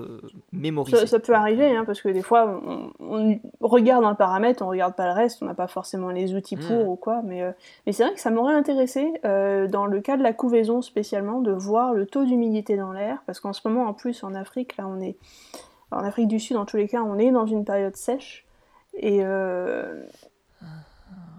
mémorisée. 0.52 1.06
Ça, 1.06 1.20
peut 1.20 1.34
arriver, 1.34 1.76
hein, 1.76 1.84
parce 1.84 2.00
que 2.00 2.08
des 2.08 2.22
fois 2.22 2.60
on, 3.00 3.38
regarde 3.60 4.04
un 4.04 4.14
paramètre, 4.14 4.62
on 4.62 4.68
regarde 4.68 4.94
pas 4.94 5.06
le 5.06 5.12
reste, 5.12 5.42
on 5.42 5.46
n'a 5.46 5.54
pas 5.54 5.68
forcément 5.68 6.10
les 6.10 6.34
outils 6.34 6.56
pour 6.56 6.84
hmm. 6.84 6.88
ou 6.88 6.96
quoi, 6.96 7.22
mais, 7.24 7.42
mais 7.86 7.92
c'est 7.92 8.04
vrai 8.04 8.14
que 8.14 8.20
ça 8.20 8.30
m'aurait 8.30 8.54
intéressé 8.54 9.12
dans 9.22 9.86
le 9.86 10.00
cas 10.00 10.16
de 10.16 10.22
la 10.22 10.32
couvaison 10.32 10.82
spécialement 10.82 11.40
de 11.40 11.52
voir 11.52 11.94
le 11.94 12.06
taux 12.06 12.24
d'humidité 12.24 12.76
dans 12.76 12.92
l'air, 12.92 13.22
parce 13.26 13.40
qu'en 13.40 13.52
ce 13.52 13.66
moment 13.66 13.86
en 13.86 13.94
plus 13.94 14.24
en 14.24 14.34
Afrique 14.34 14.76
là 14.76 14.86
on 14.88 15.00
est 15.00 15.16
en 15.90 16.04
Afrique 16.04 16.28
du 16.28 16.40
Sud 16.40 16.56
en 16.56 16.64
tous 16.64 16.76
les 16.76 16.88
cas 16.88 17.02
on 17.02 17.18
est 17.18 17.30
dans 17.30 17.46
une 17.46 17.64
période 17.64 17.96
sèche. 17.96 18.43
Et 18.96 19.20
euh, 19.22 20.04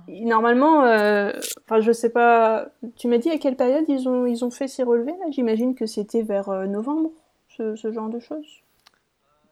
normalement, 0.07 0.83
euh, 0.83 1.31
enfin 1.63 1.81
je 1.81 1.91
sais 1.91 2.09
pas, 2.09 2.67
tu 2.95 3.07
m'as 3.07 3.17
dit 3.17 3.29
à 3.29 3.37
quelle 3.37 3.55
période 3.55 3.85
ils 3.87 4.07
ont, 4.07 4.25
ils 4.25 4.43
ont 4.43 4.51
fait 4.51 4.67
ces 4.67 4.83
relevés 4.83 5.15
là? 5.19 5.25
J'imagine 5.31 5.75
que 5.75 5.85
c'était 5.85 6.21
vers 6.21 6.49
euh, 6.49 6.65
novembre, 6.65 7.11
ce, 7.49 7.75
ce, 7.75 7.91
genre 7.91 8.09
de 8.09 8.19
choses. 8.19 8.61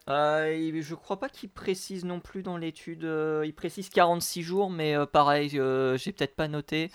Euh, 0.10 0.82
je 0.82 0.96
crois 0.96 1.20
pas 1.20 1.30
qu'il 1.30 1.50
précise 1.50 2.04
non 2.04 2.20
plus 2.20 2.44
dans 2.44 2.58
l'étude. 2.58 3.08
il 3.44 3.54
précise 3.54 3.90
46 3.90 4.42
jours, 4.42 4.70
mais 4.70 4.96
pareil, 5.12 5.50
j'ai 5.50 6.12
peut-être 6.12 6.36
pas 6.36 6.48
noté. 6.48 6.92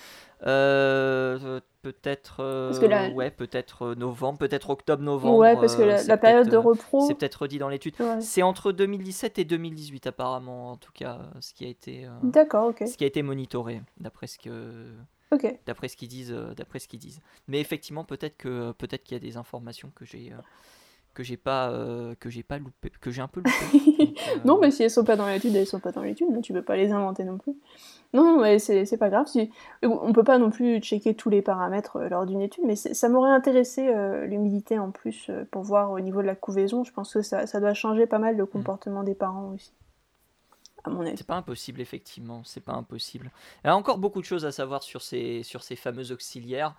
Peut-être 1.82 2.40
euh, 2.40 3.12
ouais 3.12 3.30
peut-être 3.30 3.82
euh, 3.82 3.94
novembre 3.94 4.38
peut-être 4.38 4.68
octobre 4.70 5.02
novembre 5.02 5.38
ouais 5.38 5.54
parce 5.54 5.76
que 5.76 5.82
la, 5.82 6.16
période 6.16 6.48
de 6.48 6.56
euh, 6.56 6.60
repro 6.60 7.06
c'est 7.06 7.14
peut-être 7.14 7.42
redit 7.42 7.58
dans 7.58 7.68
l'étude. 7.68 7.94
C'est 8.20 8.42
entre 8.42 8.72
2017 8.72 9.38
et 9.38 9.44
2018 9.44 10.08
apparemment 10.08 10.72
en 10.72 10.76
tout 10.76 10.90
cas 10.92 11.20
ce 11.40 11.54
qui 11.54 11.64
a 11.64 11.68
été 11.68 12.08
d'accord 12.24 12.70
ok. 12.70 12.82
ce 12.86 12.96
qui 12.96 13.04
a 13.04 13.06
été 13.06 13.22
monitoré 13.22 13.80
d'après 14.00 14.26
ce 14.26 14.38
que 14.38 14.92
okay. 15.30 15.60
d'après 15.66 15.86
ce 15.86 15.96
qu'ils 15.96 16.08
disent 16.08 16.36
d'après 16.56 16.80
ce 16.80 16.88
qu'ils 16.88 16.98
disent. 16.98 17.20
Mais 17.46 17.60
effectivement 17.60 18.02
peut-être 18.02 18.36
que 18.36 18.72
peut-être 18.72 19.04
qu'il 19.04 19.14
y 19.14 19.20
a 19.20 19.22
des 19.22 19.36
informations 19.36 19.92
que 19.94 20.04
j'ai 20.04 20.32
que 21.18 21.24
j'ai 21.24 21.36
pas 21.36 21.74
que 22.20 22.30
j'ai 22.30 22.44
pas 22.44 22.58
loupé 22.58 22.90
que 23.00 23.10
j'ai 23.10 23.20
un 23.20 23.26
peu 23.26 23.40
loupé 23.40 24.14
non 24.44 24.58
mais 24.60 24.70
si 24.70 24.84
elles 24.84 24.90
sont 24.90 25.02
pas 25.02 25.16
dans 25.16 25.26
l'étude 25.26 25.56
elles 25.56 25.66
sont 25.66 25.80
pas 25.80 25.90
dans 25.90 26.02
l'étude 26.02 26.28
tu 26.42 26.52
peux 26.52 26.62
pas 26.62 26.76
les 26.76 26.92
inventer 26.92 27.24
non 27.24 27.38
plus 27.38 27.56
non, 28.14 28.40
mais 28.40 28.58
c'est 28.58 28.96
pas 28.96 29.10
grave. 29.10 29.26
Si... 29.26 29.50
On 29.82 30.12
peut 30.12 30.24
pas 30.24 30.38
non 30.38 30.50
plus 30.50 30.80
checker 30.80 31.14
tous 31.14 31.28
les 31.28 31.42
paramètres 31.42 31.96
euh, 31.96 32.08
lors 32.08 32.24
d'une 32.24 32.40
étude, 32.40 32.64
mais 32.66 32.76
ça 32.76 33.08
m'aurait 33.08 33.30
intéressé 33.30 33.88
euh, 33.88 34.24
l'humidité 34.26 34.78
en 34.78 34.90
plus 34.90 35.26
euh, 35.28 35.44
pour 35.50 35.62
voir 35.62 35.90
au 35.90 36.00
niveau 36.00 36.22
de 36.22 36.26
la 36.26 36.34
couvaison. 36.34 36.84
Je 36.84 36.92
pense 36.92 37.12
que 37.12 37.22
ça, 37.22 37.46
ça 37.46 37.60
doit 37.60 37.74
changer 37.74 38.06
pas 38.06 38.18
mal 38.18 38.36
le 38.36 38.44
mm. 38.44 38.48
comportement 38.48 39.02
des 39.02 39.14
parents 39.14 39.52
aussi. 39.54 39.72
À 40.84 40.90
mon 40.90 41.02
avis. 41.02 41.18
C'est 41.18 41.26
pas 41.26 41.36
impossible, 41.36 41.82
effectivement. 41.82 42.42
C'est 42.44 42.62
pas 42.62 42.72
impossible. 42.72 43.30
Il 43.62 43.66
y 43.66 43.70
a 43.70 43.76
encore 43.76 43.98
beaucoup 43.98 44.20
de 44.20 44.26
choses 44.26 44.46
à 44.46 44.52
savoir 44.52 44.82
sur 44.82 45.02
ces, 45.02 45.42
sur 45.42 45.62
ces 45.62 45.76
fameux 45.76 46.10
auxiliaires. 46.12 46.74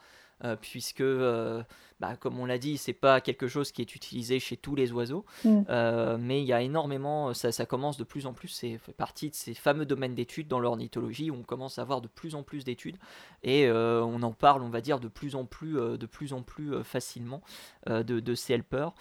Euh, 0.46 0.56
puisque, 0.56 1.02
euh, 1.02 1.62
bah, 2.00 2.16
comme 2.16 2.40
on 2.40 2.46
l'a 2.46 2.58
dit, 2.58 2.78
c'est 2.78 2.94
pas 2.94 3.20
quelque 3.20 3.50
chose 3.50 3.74
qui 3.74 3.82
est 3.82 3.96
utilisé 3.96 4.40
chez 4.40 4.56
tous 4.56 4.74
les 4.74 4.94
oiseaux, 4.94 5.26
mm. 5.44 5.64
euh, 5.70 6.18
mais 6.18 6.42
il 6.42 6.46
y 6.46 6.54
a 6.54 6.62
énormément, 6.62 7.34
ça, 7.34 7.52
ça, 7.52 7.66
commence 7.66 7.98
de 7.98 8.06
plus 8.06 8.26
en 8.26 8.34
plus, 8.34 8.48
c'est 8.48 8.78
fait 8.78 8.94
partie 8.94 9.30
de 9.30 9.36
ces 9.36 9.54
fameux 9.54 9.86
domaines 9.86 10.16
d'études 10.16 10.48
dans 10.48 10.62
l'ornithologie 10.62 11.30
où 11.30 11.36
on 11.36 11.44
commence 11.44 11.78
à 11.78 11.82
avoir 11.82 12.00
de 12.00 12.08
plus 12.08 12.36
en 12.36 12.44
plus 12.44 12.64
d'études 12.64 12.96
et 13.44 13.70
on 13.70 14.22
en 14.24 14.32
parle, 14.32 14.64
on 14.64 14.70
va 14.70 14.82
dire, 14.82 15.00
de 15.00 15.08
plus 15.10 15.36
en 15.36 15.46
plus, 15.46 15.74
de 15.74 16.06
plus 16.06 16.32
en 16.34 16.42
plus 16.42 16.84
facilement 16.84 17.42
de, 17.88 18.02
de, 18.02 18.36
ces 18.36 18.54
helpers. 18.54 18.94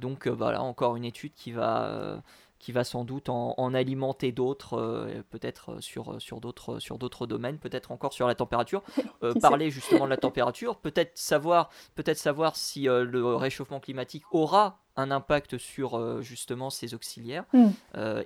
donc 0.00 0.26
voilà, 0.26 0.62
encore 0.62 0.96
une 0.96 1.04
étude 1.04 1.32
qui 1.34 1.52
va 1.52 2.22
qui 2.60 2.72
va 2.72 2.84
sans 2.84 3.04
doute 3.04 3.30
en, 3.30 3.74
alimenter 3.74 4.32
d'autres, 4.32 4.74
euh, 4.74 5.22
peut-être 5.30 5.72
euh, 5.72 5.80
sur, 5.80 6.12
euh, 6.12 6.18
sur 6.20 6.40
d'autres 6.40 6.78
sur 6.78 6.98
d'autres 6.98 7.26
domaines, 7.26 7.58
peut-être 7.58 7.90
encore 7.90 8.12
sur 8.12 8.28
la 8.28 8.34
température. 8.34 8.82
parler 9.40 9.70
justement 9.70 10.04
de 10.04 10.10
la 10.10 10.18
température, 10.18 10.76
peut-être 10.76 11.16
savoir, 11.16 11.70
peut-être 11.94 12.18
savoir 12.18 12.56
si 12.56 12.82
le 12.82 13.34
réchauffement 13.34 13.80
climatique 13.80 14.24
aura 14.30 14.78
un 14.96 15.10
impact 15.10 15.56
sur 15.56 16.20
justement 16.20 16.68
ces 16.68 16.94
auxiliaires 16.94 17.44
hmm. 17.52 17.68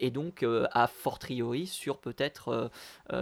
et 0.00 0.10
donc 0.10 0.44
a 0.72 0.86
fortiori 0.86 1.66
sur 1.66 1.98
peut-être 1.98 2.70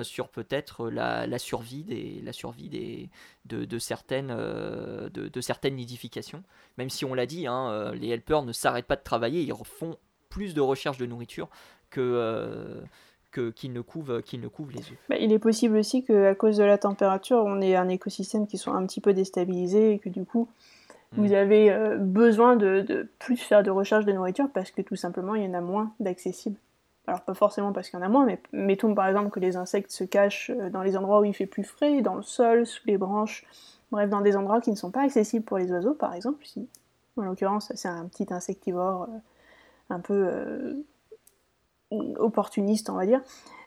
sur 0.02 0.28
peut-être 0.28 0.88
la, 0.88 1.26
la, 1.26 1.38
survie 1.38 1.82
des 1.82 2.20
la 2.22 2.32
survie 2.32 2.68
des 2.68 3.10
de, 3.44 3.64
de 3.64 3.78
certaines 3.78 4.28
de, 4.28 5.28
de, 5.28 5.40
certaines 5.40 5.76
nidifications 5.76 6.44
même 6.78 6.88
si 6.88 7.04
on 7.04 7.14
l'a 7.14 7.26
dit 7.26 7.46
hein, 7.46 7.92
les 7.94 8.08
helpers 8.08 8.42
ne 8.42 8.52
s'arrêtent 8.52 8.86
pas 8.86 8.96
de 8.96 9.02
travailler 9.02 9.42
ils 9.42 9.52
font 9.64 9.98
plus 10.32 10.54
de 10.54 10.62
recherche 10.62 10.96
de 10.96 11.04
nourriture 11.04 11.48
que 11.90 12.00
euh, 12.00 12.80
qu'il 13.50 13.72
ne 13.72 13.80
couvre 13.80 14.20
qu'il 14.20 14.40
ne 14.40 14.48
les 14.70 14.80
œufs. 14.80 14.98
Bah, 15.08 15.16
il 15.18 15.32
est 15.32 15.38
possible 15.38 15.76
aussi 15.76 16.04
qu'à 16.04 16.34
cause 16.34 16.56
de 16.56 16.64
la 16.64 16.78
température, 16.78 17.42
on 17.44 17.60
ait 17.60 17.76
un 17.76 17.88
écosystème 17.88 18.46
qui 18.46 18.58
soit 18.58 18.74
un 18.74 18.86
petit 18.86 19.00
peu 19.00 19.12
déstabilisé 19.12 19.92
et 19.92 19.98
que 19.98 20.08
du 20.08 20.24
coup, 20.24 20.48
vous 21.12 21.28
hmm. 21.28 21.34
avez 21.34 21.70
euh, 21.70 21.96
besoin 21.98 22.56
de, 22.56 22.80
de, 22.80 23.08
plus 23.18 23.36
faire 23.36 23.62
de 23.62 23.70
recherche 23.70 24.04
de 24.04 24.12
nourriture 24.12 24.48
parce 24.52 24.70
que 24.70 24.80
tout 24.82 24.96
simplement, 24.96 25.34
il 25.34 25.44
y 25.44 25.46
en 25.46 25.54
a 25.54 25.60
moins 25.60 25.92
d'accessibles. 26.00 26.56
Alors 27.06 27.20
pas 27.22 27.34
forcément 27.34 27.72
parce 27.72 27.90
qu'il 27.90 27.98
y 27.98 28.02
en 28.02 28.06
a 28.06 28.08
moins, 28.08 28.24
mais 28.24 28.40
mettons 28.52 28.94
par 28.94 29.08
exemple 29.08 29.30
que 29.30 29.40
les 29.40 29.56
insectes 29.56 29.90
se 29.90 30.04
cachent 30.04 30.50
euh, 30.50 30.70
dans 30.70 30.82
les 30.82 30.96
endroits 30.96 31.20
où 31.20 31.24
il 31.24 31.34
fait 31.34 31.46
plus 31.46 31.64
frais, 31.64 32.00
dans 32.00 32.14
le 32.14 32.22
sol, 32.22 32.66
sous 32.66 32.82
les 32.86 32.96
branches, 32.96 33.44
bref, 33.90 34.08
dans 34.08 34.20
des 34.22 34.36
endroits 34.36 34.60
qui 34.60 34.70
ne 34.70 34.76
sont 34.76 34.90
pas 34.90 35.02
accessibles 35.02 35.44
pour 35.44 35.58
les 35.58 35.70
oiseaux, 35.72 35.94
par 35.94 36.14
exemple. 36.14 36.44
Si, 36.46 36.68
en 37.16 37.22
l'occurrence, 37.22 37.72
c'est 37.74 37.88
un 37.88 38.06
petit 38.06 38.26
insectivore 38.32 39.08
un 39.92 40.00
peu 40.00 40.14
euh, 40.14 40.82
opportuniste, 42.18 42.90
on 42.90 42.94
va 42.94 43.06
dire. 43.06 43.20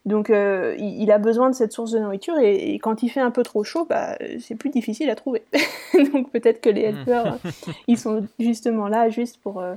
Donc 0.05 0.29
euh, 0.29 0.75
il, 0.77 1.11
a 1.11 1.17
besoin 1.17 1.49
de 1.49 1.55
cette 1.55 1.71
source 1.71 1.91
de 1.91 1.99
nourriture 1.99 2.37
et, 2.37 2.75
quand 2.75 3.01
il 3.01 3.09
fait 3.09 3.21
un 3.21 3.31
peu 3.31 3.41
trop 3.41 3.63
chaud, 3.63 3.85
bah, 3.85 4.17
c'est 4.39 4.55
plus 4.55 4.69
difficile 4.69 5.09
à 5.09 5.15
trouver. 5.15 5.43
Donc 6.13 6.31
peut-être 6.31 6.61
que 6.61 6.69
les 6.69 6.81
helpers, 6.81 7.39
ils 7.87 7.97
sont 7.97 8.27
justement 8.39 8.87
là 8.87 9.09
juste 9.09 9.41
pour, 9.41 9.61
euh, 9.61 9.75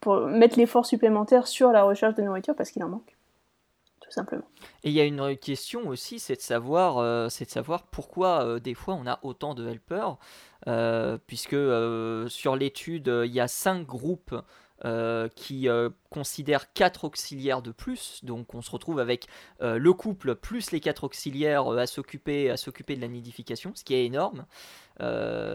pour 0.00 0.16
mettre 0.26 0.58
l'effort 0.58 0.84
supplémentaire 0.84 1.46
sur 1.46 1.70
la 1.70 1.84
recherche 1.84 2.16
de 2.16 2.22
nourriture 2.22 2.56
parce 2.56 2.72
qu'il 2.72 2.82
en 2.82 2.88
manque. 2.88 3.16
Tout 4.00 4.10
simplement. 4.10 4.42
Et 4.82 4.90
il 4.90 4.94
y 4.94 5.00
a 5.00 5.04
une 5.04 5.36
question 5.36 5.86
aussi, 5.86 6.18
c'est 6.18 6.34
de 6.34 6.40
savoir, 6.40 7.30
c'est 7.30 7.44
de 7.44 7.50
savoir 7.50 7.84
pourquoi 7.84 8.58
des 8.58 8.74
fois 8.74 8.94
on 8.94 9.06
a 9.06 9.20
autant 9.22 9.54
de 9.54 9.66
helpers, 9.68 10.16
puisque 11.28 11.56
sur 12.28 12.56
l'étude 12.56 13.10
il 13.24 13.32
y 13.32 13.40
a 13.40 13.46
cinq 13.46 13.86
groupes 13.86 14.34
euh, 14.84 15.28
qui 15.36 15.68
euh, 15.68 15.90
considère 16.10 16.72
quatre 16.72 17.04
auxiliaires 17.04 17.62
de 17.62 17.70
plus. 17.70 18.18
Donc 18.24 18.52
on 18.52 18.62
se 18.62 18.70
retrouve 18.72 18.98
avec 18.98 19.28
euh, 19.60 19.78
le 19.78 19.92
couple 19.92 20.34
plus 20.34 20.72
les 20.72 20.80
quatre 20.80 21.04
auxiliaires 21.04 21.68
à 21.68 21.86
s'occuper 21.86 22.50
à 22.50 22.56
s'occuper 22.56 22.96
de 22.96 23.00
la 23.00 23.06
nidification, 23.06 23.72
ce 23.76 23.84
qui 23.84 23.94
est 23.94 24.04
énorme. 24.04 24.44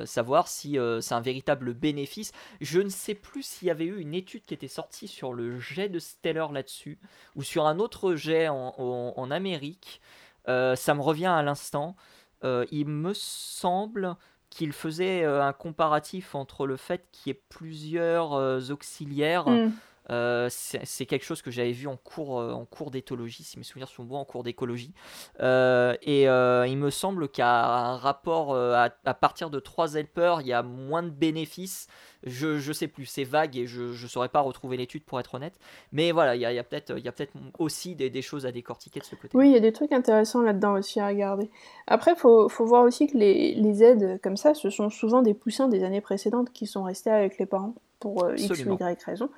savoir 0.05 0.47
si 0.47 0.77
c'est 1.01 1.13
un 1.13 1.21
véritable 1.21 1.73
bénéfice. 1.73 2.31
Je 2.61 2.79
ne 2.79 2.89
sais 2.89 3.15
plus 3.15 3.43
s'il 3.43 3.67
y 3.67 3.71
avait 3.71 3.85
eu 3.85 3.99
une 3.99 4.13
étude 4.13 4.45
qui 4.45 4.53
était 4.53 4.69
sortie 4.69 5.09
sur 5.09 5.33
le 5.33 5.59
jet 5.59 5.89
de 5.89 5.99
Stellar 5.99 6.53
là-dessus, 6.53 6.97
ou 7.35 7.43
sur 7.43 7.65
un 7.65 7.79
autre 7.79 8.15
jet 8.15 8.47
en 8.49 9.31
Amérique. 9.31 10.01
ça 10.45 10.93
me 10.93 11.01
revient 11.01 11.25
à 11.25 11.43
l'instant. 11.43 11.95
il 12.43 12.87
me 12.87 13.13
semble 13.13 14.15
qu'il 14.49 14.73
faisait 14.73 15.23
euh, 15.23 15.43
un 15.43 15.53
comparatif 15.53 16.35
entre 16.35 16.65
le 16.65 16.77
fait 16.77 17.05
qu'il 17.11 17.31
y 17.31 17.35
ait 17.35 17.41
plusieurs 17.49 18.33
euh, 18.33 18.59
auxiliaires 18.69 19.49
mm. 19.49 19.71
Euh, 20.09 20.47
c'est 20.49 21.05
quelque 21.05 21.25
chose 21.25 21.41
que 21.41 21.51
j'avais 21.51 21.71
vu 21.71 21.87
en 21.87 21.97
cours, 21.97 22.39
euh, 22.39 22.51
en 22.51 22.65
cours 22.65 22.91
d'éthologie, 22.91 23.43
si 23.43 23.57
mes 23.57 23.63
souvenirs 23.63 23.89
sont 23.89 24.03
bons, 24.03 24.17
en 24.17 24.25
cours 24.25 24.43
d'écologie. 24.43 24.93
Euh, 25.41 25.95
et 26.01 26.23
il 26.23 26.77
me 26.77 26.89
semble 26.89 27.29
qu'à 27.29 27.65
un 27.65 27.97
rapport 27.97 28.55
à, 28.55 28.89
partir 29.13 29.49
de 29.49 29.59
3 29.59 29.95
helpers, 29.95 30.41
il 30.41 30.47
y 30.47 30.53
a 30.53 30.63
moins 30.63 31.03
de 31.03 31.09
bénéfices. 31.09 31.87
Je, 32.23 32.57
je 32.57 32.73
sais 32.73 32.87
plus, 32.87 33.05
c'est 33.05 33.23
vague 33.23 33.55
et 33.55 33.67
je 33.67 33.83
ne 33.83 34.07
saurais 34.07 34.29
pas 34.29 34.41
retrouver 34.41 34.75
l'étude 34.75 35.03
pour 35.03 35.19
être 35.19 35.35
honnête. 35.35 35.53
Mais 35.91 36.11
voilà, 36.11 36.35
il 36.35 36.41
y 36.41 36.45
a, 36.45 36.63
peut-être 36.63 36.93
peut 36.93 37.27
aussi 37.59 37.95
des, 37.95 38.21
choses 38.21 38.45
à 38.45 38.51
décortiquer 38.51 38.99
de 38.99 39.05
ce 39.05 39.15
côté. 39.15 39.37
Oui, 39.37 39.49
il 39.49 39.53
y 39.53 39.57
a 39.57 39.59
des 39.59 39.71
trucs 39.71 39.91
intéressants 39.91 40.41
là-dedans 40.41 40.73
aussi 40.73 40.99
à 40.99 41.07
regarder. 41.07 41.49
Après, 41.85 42.13
il 42.13 42.19
faut, 42.19 42.49
voir 42.59 42.83
aussi 42.83 43.07
que 43.07 43.17
les 43.17 43.83
aides 43.83 44.19
comme 44.21 44.37
ça, 44.37 44.53
ce 44.53 44.69
sont 44.69 44.89
souvent 44.89 45.21
des 45.21 45.33
poussins 45.33 45.67
des 45.67 45.83
années 45.83 46.01
précédentes 46.01 46.51
qui 46.51 46.65
sont 46.65 46.83
restés 46.83 47.11
avec 47.11 47.37
les 47.37 47.45
parents 47.45 47.75
pour 47.99 48.29
X 48.35 48.65
ou 48.65 48.73
Y 48.73 49.03
raison. 49.03 49.29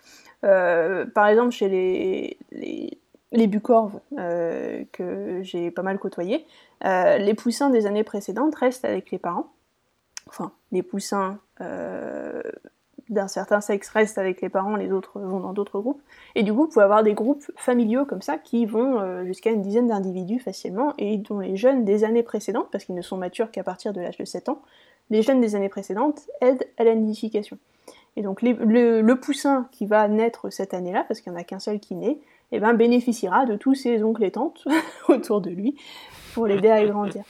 Euh, 0.44 1.06
par 1.06 1.28
exemple, 1.28 1.52
chez 1.52 1.70
les, 1.70 2.38
les, 2.52 2.98
les 3.32 3.48
bucorves 3.48 4.00
euh, 4.18 4.84
que 4.92 5.42
j'ai 5.44 5.72
pas 5.72 5.82
mal 5.82 6.00
côtoyés, 6.00 6.46
euh, 6.86 7.18
les 7.18 7.34
poussins 7.34 7.70
des 7.70 7.86
années 7.86 8.04
précédentes 8.04 8.56
restent 8.56 8.86
avec 8.86 9.12
les 9.12 9.18
parents. 9.18 9.52
Enfin, 10.28 10.52
les 10.72 10.84
poussins 10.84 11.40
d'un 13.10 13.28
certain 13.28 13.60
sexe 13.60 13.90
restent 13.90 14.20
avec 14.20 14.40
les 14.42 14.50
parents, 14.50 14.76
les 14.76 14.92
autres 14.92 15.20
vont 15.20 15.40
dans 15.40 15.52
d'autres 15.52 15.80
groupes. 15.82 16.02
Et 16.36 16.44
du 16.44 16.54
coup, 16.54 16.62
vous 16.62 16.68
pouvez 16.68 16.86
avoir 16.86 17.04
des 17.04 17.16
groupes 17.16 17.44
familiaux 17.58 18.06
comme 18.06 18.22
ça 18.22 18.38
qui 18.38 18.68
vont 18.68 19.26
jusqu'à 19.26 19.50
une 19.50 19.64
dizaine 19.64 19.88
d'individus 19.88 20.40
facilement 20.40 20.94
et 21.00 21.18
dont 21.18 21.40
les 21.40 21.58
jeunes 21.58 21.84
des 21.84 22.04
années 22.04 22.22
précédentes, 22.22 22.68
parce 22.72 22.86
qu'ils 22.86 22.96
ne 22.96 23.02
sont 23.02 23.18
matures 23.18 23.50
qu'à 23.50 23.64
partir 23.64 23.92
de 23.92 24.02
l'âge 24.02 24.18
de 24.18 24.26
7 24.26 24.50
ans, 24.50 24.62
les 25.10 25.24
jeunes 25.24 25.42
des 25.42 25.56
années 25.56 25.70
précédentes 25.70 26.30
aident 26.42 26.68
à 26.78 26.84
la 26.84 26.94
nidification. 26.94 27.58
Et 28.20 28.22
donc 28.22 28.42
le, 28.42 29.14
poussin 29.14 29.70
qui 29.72 29.86
va 29.86 30.10
naître 30.10 30.50
cette 30.50 30.74
année-là, 30.74 31.06
parce 31.08 31.22
qu'il 31.22 31.32
n'y 31.32 31.38
en 31.38 31.42
a 31.42 31.46
qu'un 31.46 31.60
seul 31.60 31.80
qui 31.80 31.96
naît, 31.96 32.20
eh 32.52 32.60
ben, 32.60 32.74
bénéficiera 32.74 33.46
de 33.46 33.56
tous 33.56 33.76
ses 33.76 34.04
oncles 34.04 34.26
et 34.26 34.32
tantes 34.32 34.68
autour 35.08 35.40
de 35.40 35.50
lui 35.50 35.78
pour 36.34 36.46
l'aider 36.46 36.70
à 36.70 36.86
grandir. 36.86 37.24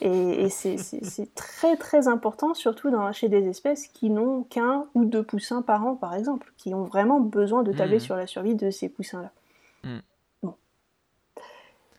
Et, 0.00 0.48
c'est 0.48 1.34
très 1.34 1.76
très 1.76 2.08
important, 2.08 2.54
surtout 2.54 2.90
dans, 2.90 3.12
chez 3.12 3.28
des 3.28 3.46
espèces 3.48 3.86
qui 3.88 4.08
n'ont 4.08 4.44
qu'un 4.44 4.86
ou 4.94 5.04
deux 5.04 5.22
poussins 5.22 5.60
par 5.60 5.86
an, 5.86 5.94
par 5.94 6.14
exemple, 6.14 6.54
qui 6.56 6.72
ont 6.72 6.84
vraiment 6.84 7.20
besoin 7.20 7.62
de 7.62 7.74
tabler 7.74 7.98
mmh. 7.98 8.00
sur 8.00 8.16
la 8.16 8.26
survie 8.26 8.54
de 8.54 8.70
ces 8.70 8.88
poussins-là. 8.88 9.30
Mmh. 9.84 9.98
Bon. 10.42 10.54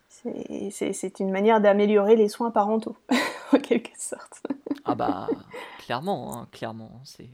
C'est 0.08 1.20
une 1.20 1.30
manière 1.30 1.60
d'améliorer 1.60 2.16
les 2.16 2.28
soins 2.28 2.50
parentaux, 2.50 2.96
en 3.52 3.58
quelque 3.58 3.96
sorte. 3.96 4.42
ah 4.84 4.96
bah, 4.96 5.28
clairement, 5.78 6.36
hein, 6.36 6.48
clairement. 6.50 6.90
C'est 7.04 7.28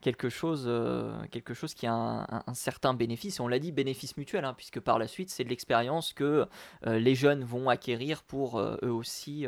quelque 0.00 0.28
chose, 0.28 0.64
euh, 0.66 1.12
quelque 1.30 1.54
chose 1.54 1.74
qui 1.74 1.86
a 1.86 1.92
un, 1.94 2.54
certain 2.54 2.94
bénéfice. 2.94 3.38
Et 3.38 3.40
on 3.40 3.48
l'a 3.48 3.58
dit, 3.58 3.72
bénéfice 3.72 4.16
mutuel, 4.16 4.44
hein, 4.44 4.54
puisque 4.56 4.80
par 4.80 4.98
la 4.98 5.06
suite, 5.06 5.30
c'est 5.30 5.44
de 5.44 5.48
l'expérience 5.48 6.12
que 6.12 6.46
euh, 6.86 6.98
les 6.98 7.14
jeunes 7.14 7.44
vont 7.44 7.68
acquérir 7.68 8.22
pour 8.22 8.58
euh, 8.58 8.76
eux 8.82 8.92
aussi 8.92 9.46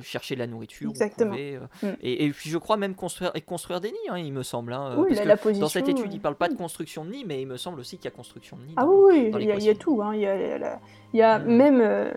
chercher 0.00 0.36
de 0.36 0.38
la 0.38 0.46
nourriture. 0.46 0.90
Exactement. 0.90 1.34
Mm. 1.34 1.88
et, 2.02 2.30
puis 2.30 2.50
je 2.50 2.58
crois 2.58 2.76
même 2.76 2.94
construire, 2.94 3.32
et 3.34 3.40
construire 3.40 3.80
des 3.80 3.90
nids, 3.90 4.08
hein, 4.10 4.18
il 4.18 4.32
me 4.32 4.44
semble. 4.44 4.72
Hein, 4.72 4.94
oui, 4.96 5.08
parce 5.08 5.26
la, 5.26 5.36
que 5.36 5.42
position, 5.42 5.60
dans 5.60 5.68
cette 5.68 5.88
étude, 5.88 6.12
il 6.12 6.18
ne 6.18 6.22
parle 6.22 6.36
pas 6.36 6.48
de 6.48 6.54
construction 6.54 7.04
de 7.04 7.10
nids, 7.10 7.24
mais 7.24 7.42
il 7.42 7.46
me 7.48 7.56
semble 7.56 7.80
aussi 7.80 7.96
qu'il 7.96 8.04
y 8.04 8.08
a 8.08 8.12
construction 8.12 8.56
de 8.56 8.62
nids. 8.62 8.74
Ah 8.76 8.86
oui, 8.86 9.32
il 9.34 9.64
y, 9.64 9.68
a 9.68 9.74
tout. 9.74 10.00
Il 10.14 10.20
y 10.20 10.26
a, 10.26 10.80
y 11.12 11.22
a 11.22 11.38
mm. 11.40 11.44
même 11.52 12.12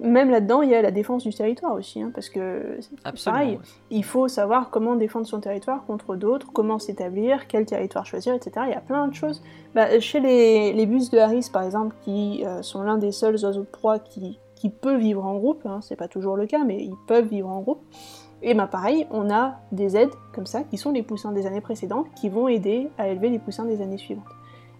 même 0.00 0.30
là-dedans, 0.30 0.62
il 0.62 0.70
y 0.70 0.74
a 0.74 0.82
la 0.82 0.90
défense 0.90 1.22
du 1.22 1.32
territoire 1.32 1.74
aussi, 1.74 2.02
hein, 2.02 2.10
parce 2.14 2.28
que 2.28 2.78
c'est 2.80 3.24
pareil, 3.24 3.58
il 3.90 4.04
faut 4.04 4.28
savoir 4.28 4.70
comment 4.70 4.96
défendre 4.96 5.26
son 5.26 5.40
territoire 5.40 5.84
contre 5.86 6.16
d'autres, 6.16 6.52
comment 6.52 6.78
s'établir, 6.78 7.46
quel 7.46 7.66
territoire 7.66 8.04
choisir, 8.06 8.34
etc. 8.34 8.66
Il 8.66 8.72
y 8.72 8.76
a 8.76 8.80
plein 8.80 9.08
de 9.08 9.14
choses. 9.14 9.42
Bah, 9.74 9.98
chez 10.00 10.20
les, 10.20 10.72
les, 10.72 10.86
bus 10.86 11.10
de 11.10 11.18
Harris, 11.18 11.48
par 11.52 11.62
exemple, 11.62 11.94
qui 12.02 12.44
euh, 12.44 12.62
sont 12.62 12.82
l'un 12.82 12.98
des 12.98 13.12
seuls 13.12 13.34
oiseaux 13.34 13.60
de 13.60 13.66
proie 13.66 13.98
qui, 13.98 14.38
qui 14.54 14.70
peut 14.70 14.96
vivre 14.96 15.24
en 15.24 15.36
groupe, 15.36 15.66
hein, 15.66 15.80
c'est 15.82 15.96
pas 15.96 16.08
toujours 16.08 16.36
le 16.36 16.46
cas, 16.46 16.64
mais 16.64 16.82
ils 16.82 16.96
peuvent 17.06 17.28
vivre 17.28 17.48
en 17.48 17.60
groupe. 17.60 17.82
Et 18.42 18.52
ben 18.52 18.66
pareil, 18.66 19.06
on 19.10 19.30
a 19.30 19.54
des 19.72 19.96
aides 19.96 20.12
comme 20.34 20.46
ça, 20.46 20.64
qui 20.64 20.76
sont 20.76 20.90
les 20.92 21.02
poussins 21.02 21.32
des 21.32 21.46
années 21.46 21.62
précédentes, 21.62 22.06
qui 22.14 22.28
vont 22.28 22.48
aider 22.48 22.90
à 22.98 23.08
élever 23.08 23.30
les 23.30 23.38
poussins 23.38 23.64
des 23.64 23.80
années 23.80 23.96
suivantes. 23.96 24.24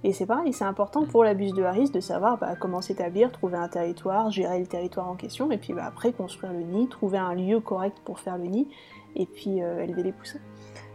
Et 0.05 0.13
c'est 0.13 0.27
pareil, 0.27 0.53
c'est 0.53 0.67
important 0.67 1.07
pour 1.07 1.25
la 1.25 1.33
buse 1.33 1.55
de 1.55 1.63
Harris 1.63 1.89
de 1.89 1.99
savoir 1.99 2.37
bah, 2.37 2.57
comment 2.61 2.83
s'établir, 2.83 3.33
trouver 3.33 3.57
un 3.57 3.69
territoire, 3.69 4.31
gérer 4.31 4.61
le 4.61 4.67
territoire 4.67 5.09
en 5.09 5.15
question, 5.15 5.51
et 5.51 5.57
puis 5.57 5.73
bah, 5.73 5.87
après 5.87 6.13
construire 6.13 6.53
le 6.53 6.61
nid, 6.61 6.89
trouver 6.89 7.17
un 7.17 7.35
lieu 7.35 7.59
correct 7.61 7.97
pour 8.05 8.21
faire 8.21 8.37
le 8.37 8.45
nid, 8.45 8.69
et 9.17 9.25
puis 9.25 9.63
euh, 9.63 9.83
élever 9.83 10.03
les 10.03 10.13
poussins. 10.13 10.41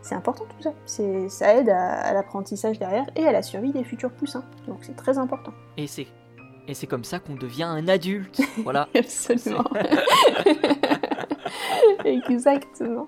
C'est 0.04 0.14
important 0.14 0.46
tout 0.46 0.62
ça. 0.62 0.74
Ça 0.86 1.56
aide 1.56 1.70
à, 1.70 2.14
l'apprentissage 2.14 2.78
derrière 2.78 3.08
et 3.16 3.26
à 3.26 3.32
la 3.32 3.42
survie 3.42 3.72
des 3.72 3.84
futurs 3.84 4.12
poussins. 4.12 4.46
Donc 4.68 4.78
c'est 4.82 4.96
très 4.96 5.18
important. 5.18 5.54
Et 5.76 5.88
c'est 5.88 6.08
et 6.68 6.76
c'est 6.76 6.86
comme 6.86 7.04
ça 7.04 7.18
qu'on 7.18 7.36
devient 7.36 7.64
un 7.64 7.88
adulte. 7.88 8.40
Voilà. 8.64 8.88
Absolument. 8.96 9.64
Exactement. 12.06 13.08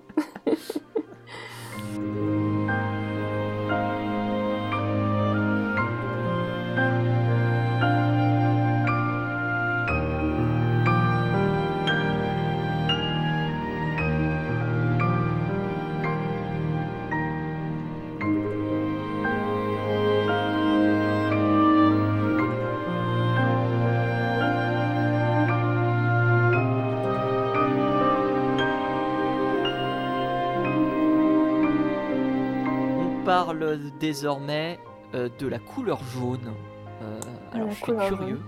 Désormais 34.01 34.77
euh, 35.13 35.29
de 35.39 35.47
la 35.47 35.59
couleur 35.59 36.03
jaune. 36.03 36.53
Euh, 37.01 37.19
alors 37.53 37.69
je 37.69 37.75
suis 37.75 37.85
curieux. 37.85 38.41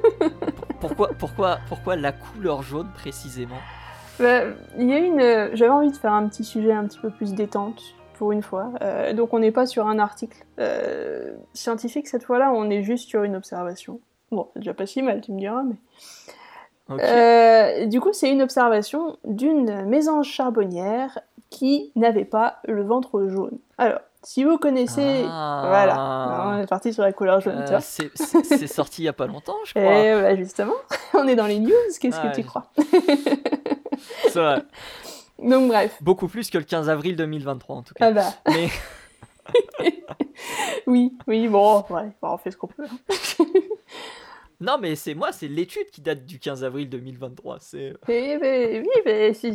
pourquoi, 0.80 1.08
pourquoi, 1.18 1.58
pourquoi 1.68 1.96
la 1.96 2.12
couleur 2.12 2.62
jaune 2.62 2.90
précisément? 2.94 3.58
Bah, 4.20 4.42
Il 4.78 4.88
y 4.88 4.92
a 4.92 4.98
une. 4.98 5.56
J'avais 5.56 5.72
envie 5.72 5.90
de 5.90 5.96
faire 5.96 6.12
un 6.12 6.28
petit 6.28 6.44
sujet 6.44 6.72
un 6.72 6.86
petit 6.86 6.98
peu 6.98 7.10
plus 7.10 7.34
détente 7.34 7.96
pour 8.14 8.30
une 8.30 8.42
fois. 8.42 8.70
Euh, 8.82 9.12
donc 9.12 9.34
on 9.34 9.40
n'est 9.40 9.50
pas 9.50 9.66
sur 9.66 9.88
un 9.88 9.98
article 9.98 10.44
scientifique 11.52 12.06
cette 12.06 12.22
fois-là, 12.22 12.52
on 12.52 12.70
est 12.70 12.82
juste 12.82 13.08
sur 13.08 13.24
une 13.24 13.34
observation. 13.34 13.98
Bon, 14.30 14.48
c'est 14.52 14.60
déjà 14.60 14.74
pas 14.74 14.86
si 14.86 15.02
mal, 15.02 15.20
tu 15.20 15.32
me 15.32 15.38
diras, 15.38 15.64
mais. 15.64 15.74
du 17.86 18.00
coup, 18.00 18.12
c'est 18.12 18.30
une 18.30 18.42
observation 18.42 19.16
d'une 19.24 19.84
mésange 19.86 20.28
charbonnière 20.28 21.18
qui 21.50 21.92
n'avait 21.96 22.24
pas 22.24 22.58
le 22.66 22.82
ventre 22.82 23.26
jaune. 23.28 23.58
Alors, 23.78 24.00
si 24.24 24.42
vous 24.44 24.58
connaissez, 24.58 25.24
ah. 25.28 25.64
voilà, 25.68 26.46
on 26.48 26.62
est 26.62 26.66
parti 26.66 26.92
sur 26.92 27.02
la 27.02 27.12
couleur 27.12 27.40
jaune. 27.40 27.64
Euh, 27.68 27.78
c'est 27.80 28.66
sorti 28.66 29.02
il 29.02 29.04
y 29.04 29.08
a 29.08 29.12
pas 29.12 29.26
longtemps, 29.26 29.58
je 29.64 29.72
crois. 29.72 29.82
Et 29.82 30.12
voilà, 30.12 30.36
justement, 30.36 30.74
on 31.14 31.28
est 31.28 31.36
dans 31.36 31.46
les 31.46 31.58
news. 31.58 31.72
Qu'est-ce 32.00 32.20
que 32.20 32.34
tu 32.34 32.42
crois? 32.44 32.70
C'est 34.28 34.40
vrai. 34.40 34.62
Donc 35.38 35.68
bref. 35.68 35.96
Beaucoup 36.00 36.28
plus 36.28 36.50
que 36.50 36.58
le 36.58 36.64
15 36.64 36.88
avril 36.88 37.16
2023 37.16 37.76
en 37.76 37.82
tout 37.82 37.94
cas. 37.94 38.06
Ah 38.06 38.12
bah. 38.12 38.32
Mais... 38.48 38.68
oui, 40.86 41.16
oui, 41.26 41.48
bon, 41.48 41.84
ouais, 41.90 42.10
on 42.22 42.38
fait 42.38 42.50
ce 42.50 42.56
qu'on 42.56 42.68
peut. 42.68 42.84
Hein. 42.84 43.44
non, 44.60 44.78
mais 44.80 44.96
c'est 44.96 45.14
moi, 45.14 45.32
c'est 45.32 45.48
l'étude 45.48 45.90
qui 45.92 46.00
date 46.00 46.24
du 46.24 46.38
15 46.38 46.64
avril 46.64 46.88
2023. 46.88 47.58
C'est. 47.60 47.94
Eh 48.08 48.38
ben, 48.38 48.82
oui, 48.82 49.02
mais 49.04 49.34
c'est 49.34 49.54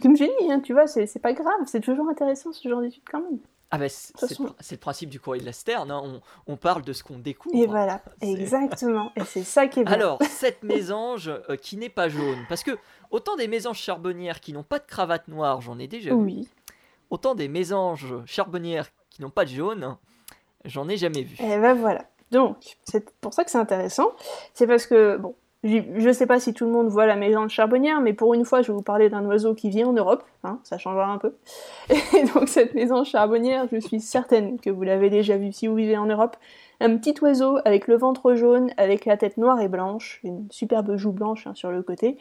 comme 0.00 0.16
j'ai 0.16 0.26
dit, 0.40 0.50
hein, 0.52 0.60
tu 0.60 0.72
vois, 0.72 0.86
c'est 0.86 1.18
pas 1.20 1.32
grave, 1.32 1.60
c'est 1.66 1.80
toujours 1.80 2.08
intéressant 2.08 2.52
ce 2.52 2.68
genre 2.68 2.80
d'études 2.80 3.02
quand 3.10 3.20
même. 3.20 3.38
Ah 3.72 3.78
bah 3.78 3.88
c'est 3.88 4.38
le, 4.40 4.76
principe 4.78 5.10
du 5.10 5.20
courrier 5.20 5.40
de 5.40 5.46
la 5.46 5.52
Sterne, 5.52 5.92
hein. 5.92 6.02
on, 6.02 6.20
on, 6.52 6.56
parle 6.56 6.82
de 6.82 6.92
ce 6.92 7.04
qu'on 7.04 7.18
découvre. 7.18 7.54
Et 7.54 7.66
voilà, 7.66 8.02
exactement, 8.20 9.12
et 9.14 9.22
c'est 9.24 9.44
ça 9.44 9.68
qui 9.68 9.80
est 9.80 9.84
bien. 9.84 9.94
Alors, 9.94 10.18
cette 10.28 10.64
mésange 10.64 11.28
euh, 11.28 11.54
qui 11.54 11.76
n'est 11.76 11.88
pas 11.88 12.08
jaune, 12.08 12.44
parce 12.48 12.64
que 12.64 12.72
autant 13.12 13.36
des 13.36 13.46
mésanges 13.46 13.78
charbonnières 13.78 14.40
qui 14.40 14.52
n'ont 14.52 14.64
pas 14.64 14.80
de 14.80 14.86
cravate 14.86 15.28
noire, 15.28 15.60
j'en 15.60 15.78
ai 15.78 15.86
déjà 15.86 16.12
oui. 16.12 16.42
vu. 16.42 16.48
Autant 17.10 17.36
des 17.36 17.46
mésanges 17.46 18.12
charbonnières 18.26 18.88
qui 19.08 19.22
n'ont 19.22 19.30
pas 19.30 19.44
de 19.44 19.50
jaune, 19.50 19.96
j'en 20.64 20.88
ai 20.88 20.96
jamais 20.96 21.22
vu. 21.22 21.36
Et 21.38 21.58
ben 21.58 21.74
voilà. 21.74 22.06
Donc, 22.32 22.76
c'est 22.84 23.08
pour 23.20 23.34
ça 23.34 23.44
que 23.44 23.50
c'est 23.50 23.58
intéressant. 23.58 24.12
C'est 24.54 24.66
parce 24.66 24.86
que, 24.86 25.16
bon, 25.16 25.34
je 25.62 26.08
ne 26.08 26.12
sais 26.12 26.26
pas 26.26 26.40
si 26.40 26.54
tout 26.54 26.64
le 26.64 26.70
monde 26.70 26.88
voit 26.88 27.04
la 27.04 27.16
mésange 27.16 27.50
charbonnière, 27.50 28.00
mais 28.00 28.14
pour 28.14 28.32
une 28.32 28.46
fois, 28.46 28.62
je 28.62 28.68
vais 28.68 28.72
vous 28.72 28.82
parler 28.82 29.10
d'un 29.10 29.24
oiseau 29.26 29.54
qui 29.54 29.68
vit 29.68 29.84
en 29.84 29.92
Europe, 29.92 30.24
hein, 30.42 30.58
ça 30.62 30.78
changera 30.78 31.06
un 31.06 31.18
peu. 31.18 31.34
Et 31.90 32.24
donc 32.34 32.48
cette 32.48 32.74
mésange 32.74 33.08
charbonnière, 33.08 33.66
je 33.70 33.78
suis 33.78 34.00
certaine 34.00 34.58
que 34.58 34.70
vous 34.70 34.82
l'avez 34.82 35.10
déjà 35.10 35.36
vue 35.36 35.52
si 35.52 35.66
vous 35.66 35.74
vivez 35.74 35.98
en 35.98 36.06
Europe. 36.06 36.36
Un 36.80 36.96
petit 36.96 37.14
oiseau 37.20 37.58
avec 37.66 37.88
le 37.88 37.98
ventre 37.98 38.34
jaune, 38.34 38.70
avec 38.78 39.04
la 39.04 39.18
tête 39.18 39.36
noire 39.36 39.60
et 39.60 39.68
blanche, 39.68 40.20
une 40.24 40.46
superbe 40.50 40.96
joue 40.96 41.12
blanche 41.12 41.46
hein, 41.46 41.54
sur 41.54 41.70
le 41.70 41.82
côté, 41.82 42.16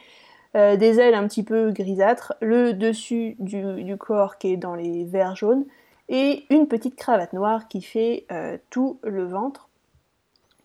euh, 0.58 0.76
des 0.76 1.00
ailes 1.00 1.16
un 1.16 1.26
petit 1.26 1.44
peu 1.44 1.72
grisâtres, 1.72 2.34
le 2.42 2.74
dessus 2.74 3.38
du, 3.40 3.84
du, 3.84 3.96
corps 3.96 4.38
qui 4.38 4.52
est 4.52 4.58
dans 4.58 4.76
les 4.76 5.06
verts 5.06 5.38
jaunes, 5.38 5.64
et 6.10 6.44
une 6.50 6.68
petite 6.68 6.98
cravate 6.98 7.32
noire 7.32 7.70
qui 7.70 7.82
fait 7.82 8.26
tout 8.70 9.00
le 9.04 9.26
ventre. 9.26 9.69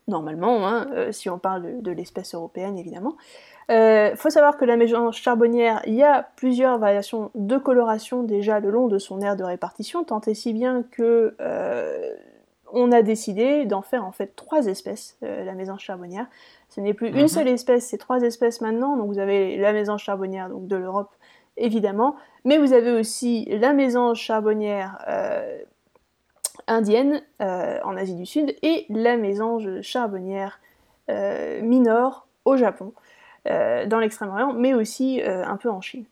Normalement, 0.07 0.67
hein, 0.67 0.87
si 1.11 1.29
on 1.29 1.39
parle 1.39 1.81
de, 1.81 1.91
l'espèce 1.91 2.35
européenne 2.35 2.77
évidemment. 2.77 3.15
Il 3.69 4.13
faut 4.15 4.29
savoir 4.29 4.57
que 4.57 4.65
la 4.65 4.77
mésange 4.77 5.15
charbonnière, 5.15 5.81
il 5.87 5.95
y 5.95 6.03
a 6.03 6.29
plusieurs 6.35 6.77
variations 6.77 7.31
de 7.33 7.57
coloration 7.57 8.21
déjà 8.21 8.59
le 8.59 8.69
long 8.69 8.87
de 8.87 8.99
son 8.99 9.21
aire 9.21 9.35
de 9.35 9.43
répartition, 9.43 10.03
tant 10.03 10.21
et 10.27 10.35
si 10.35 10.53
bien 10.53 10.83
que 10.91 11.35
on 12.71 12.91
a 12.91 13.01
décidé 13.01 13.65
d'en 13.65 13.81
faire 13.81 14.05
en 14.05 14.11
fait 14.11 14.35
trois 14.35 14.67
espèces, 14.67 15.17
la 15.21 15.53
mésange 15.53 15.81
charbonnière. 15.81 16.27
Ce 16.69 16.81
n'est 16.81 16.93
plus 16.93 17.07
une 17.07 17.21
mhm. 17.21 17.27
seule 17.27 17.47
espèce, 17.47 17.87
c'est 17.87 17.97
trois 17.97 18.21
espèces 18.21 18.61
maintenant. 18.61 18.97
Donc 18.97 19.07
vous 19.07 19.19
avez 19.19 19.57
la 19.57 19.73
mésange 19.73 20.03
charbonnière 20.03 20.49
donc 20.49 20.67
de 20.67 20.75
l'Europe, 20.75 21.11
évidemment, 21.57 22.15
mais 22.43 22.57
vous 22.57 22.73
avez 22.73 22.91
aussi 22.91 23.45
la 23.45 23.73
mésange 23.73 24.19
charbonnière 24.19 25.03
euh, 25.07 25.57
indienne 26.67 27.21
euh, 27.41 27.79
en 27.83 27.97
Asie 27.97 28.15
du 28.15 28.25
Sud 28.25 28.55
et 28.61 28.85
la 28.89 29.17
mésange 29.17 29.81
charbonnière 29.81 30.59
euh, 31.09 31.61
mineure 31.61 32.27
au 32.45 32.57
Japon, 32.57 32.93
dans 33.45 33.99
l'extrême-orient, 33.99 34.53
mais 34.53 34.73
aussi 34.73 35.21
un 35.23 35.57
peu 35.57 35.69
en 35.69 35.79
Chine. 35.79 36.05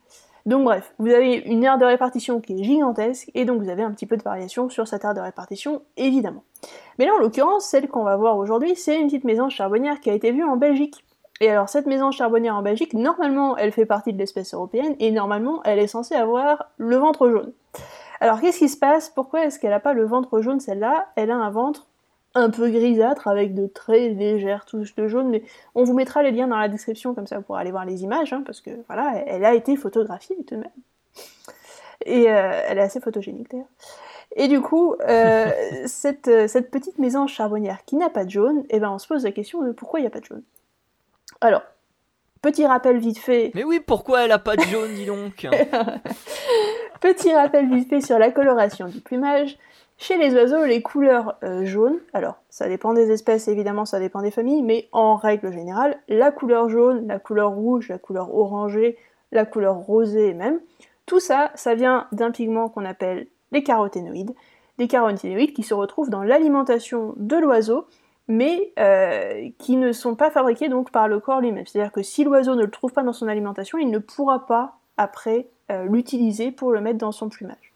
Donc 0.45 0.65
bref, 0.65 0.93
vous 0.99 1.09
avez 1.09 1.35
une 1.35 1.63
aire 1.63 1.77
de 1.77 1.85
répartition 1.85 2.41
qui 2.41 2.59
est 2.59 2.63
gigantesque, 2.63 3.31
et 3.33 3.45
donc 3.45 3.61
vous 3.61 3.69
avez 3.69 3.83
un 3.83 3.91
petit 3.91 4.05
peu 4.05 4.17
de 4.17 4.23
variation 4.23 4.69
sur 4.69 4.87
cette 4.87 5.05
aire 5.05 5.13
de 5.13 5.21
répartition, 5.21 5.81
évidemment. 5.95 6.43
Mais 6.99 7.05
là, 7.05 7.13
en 7.13 7.19
l'occurrence, 7.19 7.65
celle 7.65 7.87
qu'on 7.87 8.03
va 8.03 8.17
voir 8.17 8.37
aujourd'hui, 8.37 8.75
c'est 8.75 8.99
une 8.99 9.07
petite 9.07 9.23
mésange 9.23 9.53
charbonnière 9.53 10.01
qui 10.01 10.09
a 10.09 10.13
été 10.13 10.31
vue 10.31 10.43
en 10.43 10.57
Belgique. 10.57 11.03
Et 11.39 11.49
alors, 11.49 11.69
cette 11.69 11.87
mésange 11.87 12.17
charbonnière 12.17 12.55
en 12.55 12.61
Belgique, 12.61 12.93
normalement, 12.93 13.57
elle 13.57 13.71
fait 13.71 13.85
partie 13.85 14.11
de 14.11 14.17
l'espèce 14.17 14.53
européenne, 14.53 14.95
et 14.99 15.11
normalement, 15.11 15.61
elle 15.63 15.79
est 15.79 15.87
censée 15.87 16.15
avoir 16.15 16.71
le 16.77 16.97
ventre 16.97 17.29
jaune. 17.29 17.53
Alors, 18.23 18.39
qu'est-ce 18.39 18.59
qui 18.59 18.69
se 18.69 18.77
passe? 18.77 19.09
Pourquoi 19.09 19.43
est-ce 19.43 19.59
qu'elle 19.59 19.71
n'a 19.71 19.81
pas 19.81 19.91
le 19.91 20.05
ventre 20.05 20.39
jaune, 20.39 20.61
celle-là? 20.61 21.07
Elle 21.17 21.29
a 21.29 21.35
un 21.35 21.49
ventre 21.49 21.87
un 22.35 22.49
peu 22.49 22.69
grisâtre 22.69 23.27
avec 23.27 23.53
de 23.53 23.67
très 23.67 24.07
légères 24.07 24.63
touches 24.63 24.95
de 24.95 25.09
jaune, 25.09 25.27
mais 25.29 25.43
on 25.75 25.83
vous 25.83 25.93
mettra 25.93 26.23
les 26.23 26.31
liens 26.31 26.47
dans 26.47 26.57
la 26.57 26.69
description 26.69 27.13
comme 27.13 27.27
ça 27.27 27.41
pourrez 27.41 27.59
aller 27.59 27.71
voir 27.71 27.83
les 27.83 28.03
images, 28.03 28.31
hein, 28.31 28.41
parce 28.45 28.61
que 28.61 28.69
voilà, 28.87 29.21
elle 29.27 29.43
a 29.43 29.53
été 29.53 29.75
photographiée 29.75 30.37
tout 30.47 30.55
de 30.55 30.61
même. 30.61 30.71
Et 32.05 32.31
euh, 32.31 32.61
elle 32.65 32.77
est 32.77 32.83
assez 32.83 33.01
photogénique 33.01 33.51
d'ailleurs. 33.51 33.67
Et 34.37 34.47
du 34.47 34.61
coup, 34.61 34.95
euh, 35.01 35.51
cette, 35.85 36.47
cette, 36.47 36.71
petite 36.71 36.99
mésange 36.99 37.33
charbonnière 37.33 37.83
qui 37.85 37.97
n'a 37.97 38.09
pas 38.09 38.23
de 38.23 38.29
jaune, 38.29 38.59
et 38.69 38.77
eh 38.77 38.79
ben 38.79 38.89
on 38.89 38.99
se 38.99 39.07
pose 39.07 39.25
la 39.25 39.33
question 39.33 39.63
de 39.63 39.73
pourquoi 39.73 39.99
il 39.99 40.03
n'y 40.03 40.07
a 40.07 40.11
pas 40.11 40.21
de 40.21 40.25
jaune. 40.25 40.43
Alors, 41.41 41.63
petit 42.41 42.65
rappel 42.65 42.99
vite 42.99 43.19
fait. 43.19 43.51
Mais 43.53 43.65
oui, 43.65 43.81
pourquoi 43.81 44.21
elle 44.21 44.29
n'a 44.29 44.39
pas 44.39 44.55
de 44.55 44.61
jaune, 44.61 44.93
dis 44.93 45.07
donc? 45.07 45.45
Petit 47.03 47.33
rappel 47.33 47.67
vite 47.67 47.89
fait 47.89 47.99
sur 47.99 48.17
la 48.17 48.31
coloration 48.31 48.87
du 48.87 49.01
plumage. 49.01 49.57
Chez 49.97 50.15
les 50.15 50.33
oiseaux, 50.35 50.63
les 50.63 50.81
couleurs 50.81 51.35
euh, 51.43 51.65
jaunes, 51.65 51.99
alors 52.13 52.35
ça 52.49 52.69
dépend 52.69 52.93
des 52.93 53.11
espèces 53.11 53.49
évidemment, 53.49 53.83
ça 53.83 53.99
dépend 53.99 54.21
des 54.21 54.31
familles, 54.31 54.61
mais 54.61 54.87
en 54.93 55.17
règle 55.17 55.51
générale, 55.51 55.97
la 56.07 56.31
couleur 56.31 56.69
jaune, 56.69 57.05
la 57.09 57.19
couleur 57.19 57.51
rouge, 57.51 57.89
la 57.89 57.97
couleur 57.97 58.33
orangée, 58.33 58.97
la 59.33 59.43
couleur 59.43 59.75
rosée 59.75 60.33
même, 60.33 60.61
tout 61.05 61.19
ça, 61.19 61.51
ça 61.55 61.75
vient 61.75 62.07
d'un 62.13 62.31
pigment 62.31 62.69
qu'on 62.69 62.85
appelle 62.85 63.27
les 63.51 63.63
caroténoïdes, 63.63 64.33
des 64.77 64.87
caroténoïdes 64.87 65.51
qui 65.51 65.63
se 65.63 65.73
retrouvent 65.73 66.09
dans 66.09 66.23
l'alimentation 66.23 67.15
de 67.17 67.35
l'oiseau, 67.35 67.85
mais 68.29 68.71
euh, 68.79 69.49
qui 69.59 69.75
ne 69.75 69.91
sont 69.91 70.15
pas 70.15 70.31
fabriqués 70.31 70.69
donc 70.69 70.89
par 70.89 71.09
le 71.09 71.19
corps 71.19 71.41
lui-même. 71.41 71.65
C'est-à-dire 71.65 71.91
que 71.91 72.01
si 72.01 72.23
l'oiseau 72.23 72.55
ne 72.55 72.63
le 72.63 72.71
trouve 72.71 72.93
pas 72.93 73.03
dans 73.03 73.11
son 73.11 73.27
alimentation, 73.27 73.77
il 73.77 73.91
ne 73.91 73.99
pourra 73.99 74.45
pas 74.45 74.77
après 74.95 75.49
euh, 75.71 75.85
l'utiliser 75.85 76.51
pour 76.51 76.71
le 76.71 76.81
mettre 76.81 76.97
dans 76.97 77.11
son 77.11 77.29
plumage. 77.29 77.73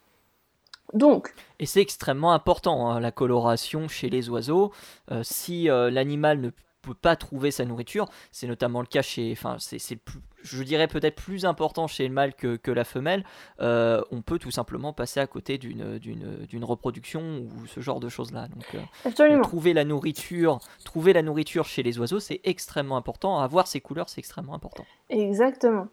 Donc. 0.94 1.34
Et 1.60 1.66
c'est 1.66 1.82
extrêmement 1.82 2.34
important, 2.34 2.90
hein, 2.90 3.00
la 3.00 3.12
coloration 3.12 3.88
chez 3.88 4.10
les 4.10 4.30
oiseaux. 4.30 4.72
Euh, 5.12 5.22
si 5.24 5.70
euh, 5.70 5.90
l'animal 5.90 6.40
ne 6.40 6.50
peut 6.82 6.94
pas 6.94 7.16
trouver 7.16 7.52
sa 7.52 7.66
nourriture, 7.66 8.08
c'est 8.32 8.48
notamment 8.48 8.82
le 8.82 8.88
cas 8.88 9.02
chez. 9.02 9.32
Enfin, 9.32 9.58
c'est 9.60 10.00
je 10.42 10.64
dirais 10.64 10.88
peut-être 10.88 11.16
plus 11.16 11.46
important 11.46 11.88
chez 11.88 12.08
le 12.08 12.14
mâle 12.14 12.34
que, 12.34 12.72
la 12.72 12.84
femelle, 12.84 13.24
euh, 13.62 14.02
on 14.12 14.22
peut 14.22 14.40
tout 14.40 14.52
simplement 14.52 14.94
passer 14.94 15.20
à 15.20 15.28
côté 15.28 15.58
d'une 15.58 16.64
reproduction 16.64 17.22
ou 17.22 17.66
ce 17.68 17.80
genre 17.80 18.00
de 18.00 18.10
choses-là. 18.10 18.48
Donc, 18.48 19.44
trouver 19.44 19.74
la 19.74 19.86
nourriture, 19.86 20.60
trouver 20.84 21.14
la 21.14 21.22
nourriture 21.22 21.66
chez 21.66 21.84
les 21.84 22.00
oiseaux, 22.00 22.20
c'est 22.20 22.42
extrêmement 22.44 22.98
important. 22.98 23.40
Avoir 23.40 23.68
ces 23.68 23.82
couleurs, 23.82 24.10
c'est 24.10 24.20
extrêmement 24.20 24.54
important. 24.54 24.86
Exactement. 25.10 25.88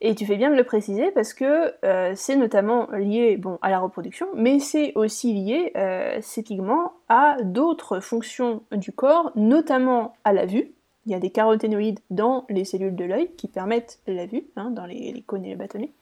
Et 0.00 0.14
tu 0.14 0.26
fais 0.26 0.36
bien 0.36 0.50
de 0.50 0.56
le 0.56 0.64
préciser 0.64 1.10
parce 1.10 1.32
que 1.32 1.74
euh, 1.84 2.12
c'est 2.14 2.36
notamment 2.36 2.90
lié 2.92 3.36
bon, 3.36 3.58
à 3.62 3.70
la 3.70 3.78
reproduction, 3.78 4.26
mais 4.34 4.58
c'est 4.58 4.92
aussi 4.94 5.32
lié, 5.32 5.72
euh, 5.76 6.18
ces 6.20 6.42
pigments, 6.42 6.92
à 7.08 7.36
d'autres 7.42 8.00
fonctions 8.00 8.62
du 8.72 8.92
corps, 8.92 9.32
notamment 9.36 10.14
à 10.24 10.32
la 10.32 10.44
vue. 10.44 10.72
Il 11.06 11.12
y 11.12 11.14
a 11.14 11.20
des 11.20 11.30
caroténoïdes 11.30 12.00
dans 12.10 12.44
les 12.48 12.64
cellules 12.64 12.96
de 12.96 13.04
l'œil 13.04 13.30
qui 13.36 13.48
permettent 13.48 14.00
la 14.06 14.26
vue, 14.26 14.44
hein, 14.56 14.70
dans 14.70 14.86
les, 14.86 15.22
cônes 15.26 15.44
et 15.44 15.50
les 15.50 15.56
bâtonnets. 15.56 15.92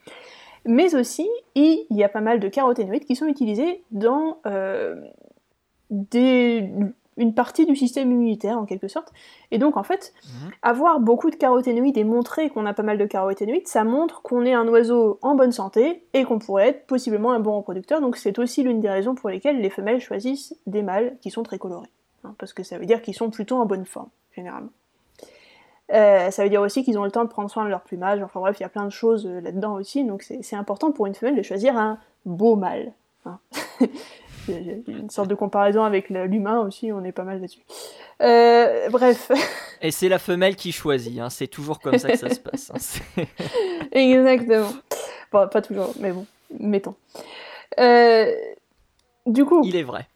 Mais 0.66 0.94
aussi, 0.94 1.28
il 1.54 1.84
y 1.90 2.02
a 2.02 2.08
pas 2.08 2.22
mal 2.22 2.40
de 2.40 2.48
caroténoïdes 2.48 3.04
qui 3.04 3.16
sont 3.16 3.26
utilisés 3.26 3.82
dans 3.90 4.38
euh, 4.46 4.96
des 5.90 6.70
une 7.16 7.34
partie 7.34 7.66
du 7.66 7.76
système 7.76 8.10
immunitaire 8.10 8.58
en 8.58 8.64
quelque 8.64 8.88
sorte. 8.88 9.12
Et 9.50 9.58
donc 9.58 9.76
en 9.76 9.82
fait, 9.82 10.12
mhm. 10.24 10.50
avoir 10.62 11.00
beaucoup 11.00 11.30
de 11.30 11.36
caroténoïdes 11.36 11.96
et 11.96 12.04
montrer 12.04 12.50
qu'on 12.50 12.66
a 12.66 12.74
pas 12.74 12.82
mal 12.82 12.98
de 12.98 13.04
caroténoïdes, 13.04 13.68
ça 13.68 13.84
montre 13.84 14.22
qu'on 14.22 14.44
est 14.44 14.54
un 14.54 14.66
oiseau 14.68 15.18
en 15.22 15.34
bonne 15.34 15.52
santé 15.52 16.04
et 16.12 16.24
qu'on 16.24 16.38
pourrait 16.38 16.68
être 16.68 16.86
possiblement 16.86 17.32
un 17.32 17.40
bon 17.40 17.56
reproducteur. 17.56 18.00
Donc 18.00 18.16
c'est 18.16 18.38
aussi 18.38 18.62
l'une 18.62 18.80
des 18.80 18.90
raisons 18.90 19.14
pour 19.14 19.30
lesquelles 19.30 19.60
les 19.60 19.70
femelles 19.70 20.00
choisissent 20.00 20.56
des 20.66 20.82
mâles 20.82 21.16
qui 21.20 21.30
sont 21.30 21.42
très 21.42 21.58
colorés. 21.58 21.90
Hein, 22.24 22.34
parce 22.38 22.52
que 22.52 22.62
ça 22.62 22.78
veut 22.78 22.86
dire 22.86 23.02
qu'ils 23.02 23.14
sont 23.14 23.30
plutôt 23.30 23.56
en 23.56 23.66
bonne 23.66 23.86
forme, 23.86 24.08
généralement. 24.32 24.70
Euh, 25.92 26.30
ça 26.30 26.42
veut 26.42 26.48
dire 26.48 26.62
aussi 26.62 26.82
qu'ils 26.82 26.98
ont 26.98 27.04
le 27.04 27.10
temps 27.10 27.24
de 27.24 27.28
prendre 27.28 27.50
soin 27.50 27.64
de 27.64 27.68
leur 27.68 27.82
plumage. 27.82 28.22
Enfin 28.22 28.40
bref, 28.40 28.56
il 28.58 28.62
y 28.62 28.66
a 28.66 28.70
plein 28.70 28.84
de 28.84 28.90
choses 28.90 29.26
euh, 29.26 29.40
là-dedans 29.40 29.74
aussi. 29.74 30.04
Donc 30.04 30.22
c'est 30.22 30.56
important 30.56 30.92
pour 30.92 31.06
une 31.06 31.14
femelle 31.14 31.36
de 31.36 31.42
choisir 31.42 31.76
un 31.76 31.98
beau 32.24 32.56
mâle. 32.56 32.92
Hein. 33.26 33.38
Une 34.46 35.08
sorte 35.08 35.28
de 35.28 35.34
comparaison 35.34 35.84
avec 35.84 36.10
l'humain 36.10 36.60
aussi, 36.60 36.92
on 36.92 37.02
est 37.02 37.12
pas 37.12 37.22
mal 37.22 37.40
là-dessus. 37.40 37.62
Euh, 38.20 38.90
bref. 38.90 39.32
Et 39.80 39.90
c'est 39.90 40.10
la 40.10 40.18
femelle 40.18 40.54
qui 40.54 40.70
choisit, 40.70 41.18
hein. 41.18 41.30
c'est 41.30 41.46
toujours 41.46 41.80
comme 41.80 41.96
ça 41.96 42.10
que 42.10 42.18
ça 42.18 42.28
se 42.28 42.40
passe. 42.40 42.70
Hein. 43.16 43.22
Exactement. 43.92 44.68
Bon, 45.32 45.48
pas 45.48 45.62
toujours, 45.62 45.94
mais 45.98 46.12
bon, 46.12 46.26
mettons. 46.60 46.94
Du 49.24 49.46
coup. 49.46 49.62
Il 49.64 49.76
est 49.76 49.82
vrai. 49.82 50.06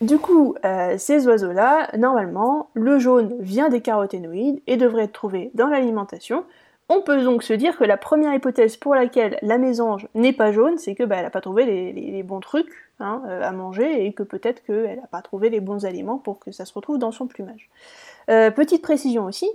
Du 0.00 0.18
coup, 0.18 0.54
euh, 0.64 0.96
ces 0.98 1.26
oiseaux-là, 1.26 1.90
normalement, 1.96 2.70
le 2.74 2.98
jaune 2.98 3.36
vient 3.40 3.68
des 3.68 3.80
caroténoïdes 3.80 4.60
et 4.66 4.76
devrait 4.76 5.04
être 5.04 5.12
trouvé 5.12 5.50
dans 5.54 5.68
l'alimentation. 5.68 6.44
On 6.88 7.00
peut 7.00 7.22
donc 7.22 7.42
se 7.42 7.52
dire 7.52 7.76
que 7.78 7.84
la 7.84 7.96
première 7.96 8.34
hypothèse 8.34 8.76
pour 8.76 8.94
laquelle 8.94 9.38
la 9.42 9.56
mésange 9.56 10.06
n'est 10.14 10.32
pas 10.32 10.52
jaune, 10.52 10.76
c'est 10.78 10.94
que 10.94 11.02
bah, 11.02 11.16
elle 11.16 11.24
n'a 11.24 11.30
pas 11.30 11.40
trouvé 11.40 11.64
les, 11.64 12.22
bons 12.22 12.40
trucs 12.40 12.72
hein, 12.98 13.22
euh, 13.26 13.42
à 13.42 13.52
manger 13.52 14.06
et 14.06 14.12
que 14.12 14.22
peut-être 14.22 14.62
qu'elle 14.64 15.00
n'a 15.00 15.06
pas 15.06 15.22
trouvé 15.22 15.48
les 15.48 15.60
bons 15.60 15.86
aliments 15.86 16.18
pour 16.18 16.38
que 16.38 16.50
ça 16.50 16.64
se 16.64 16.74
retrouve 16.74 16.98
dans 16.98 17.12
son 17.12 17.26
plumage. 17.26 17.70
Euh, 18.30 18.50
petite 18.50 18.82
précision 18.82 19.24
aussi, 19.24 19.50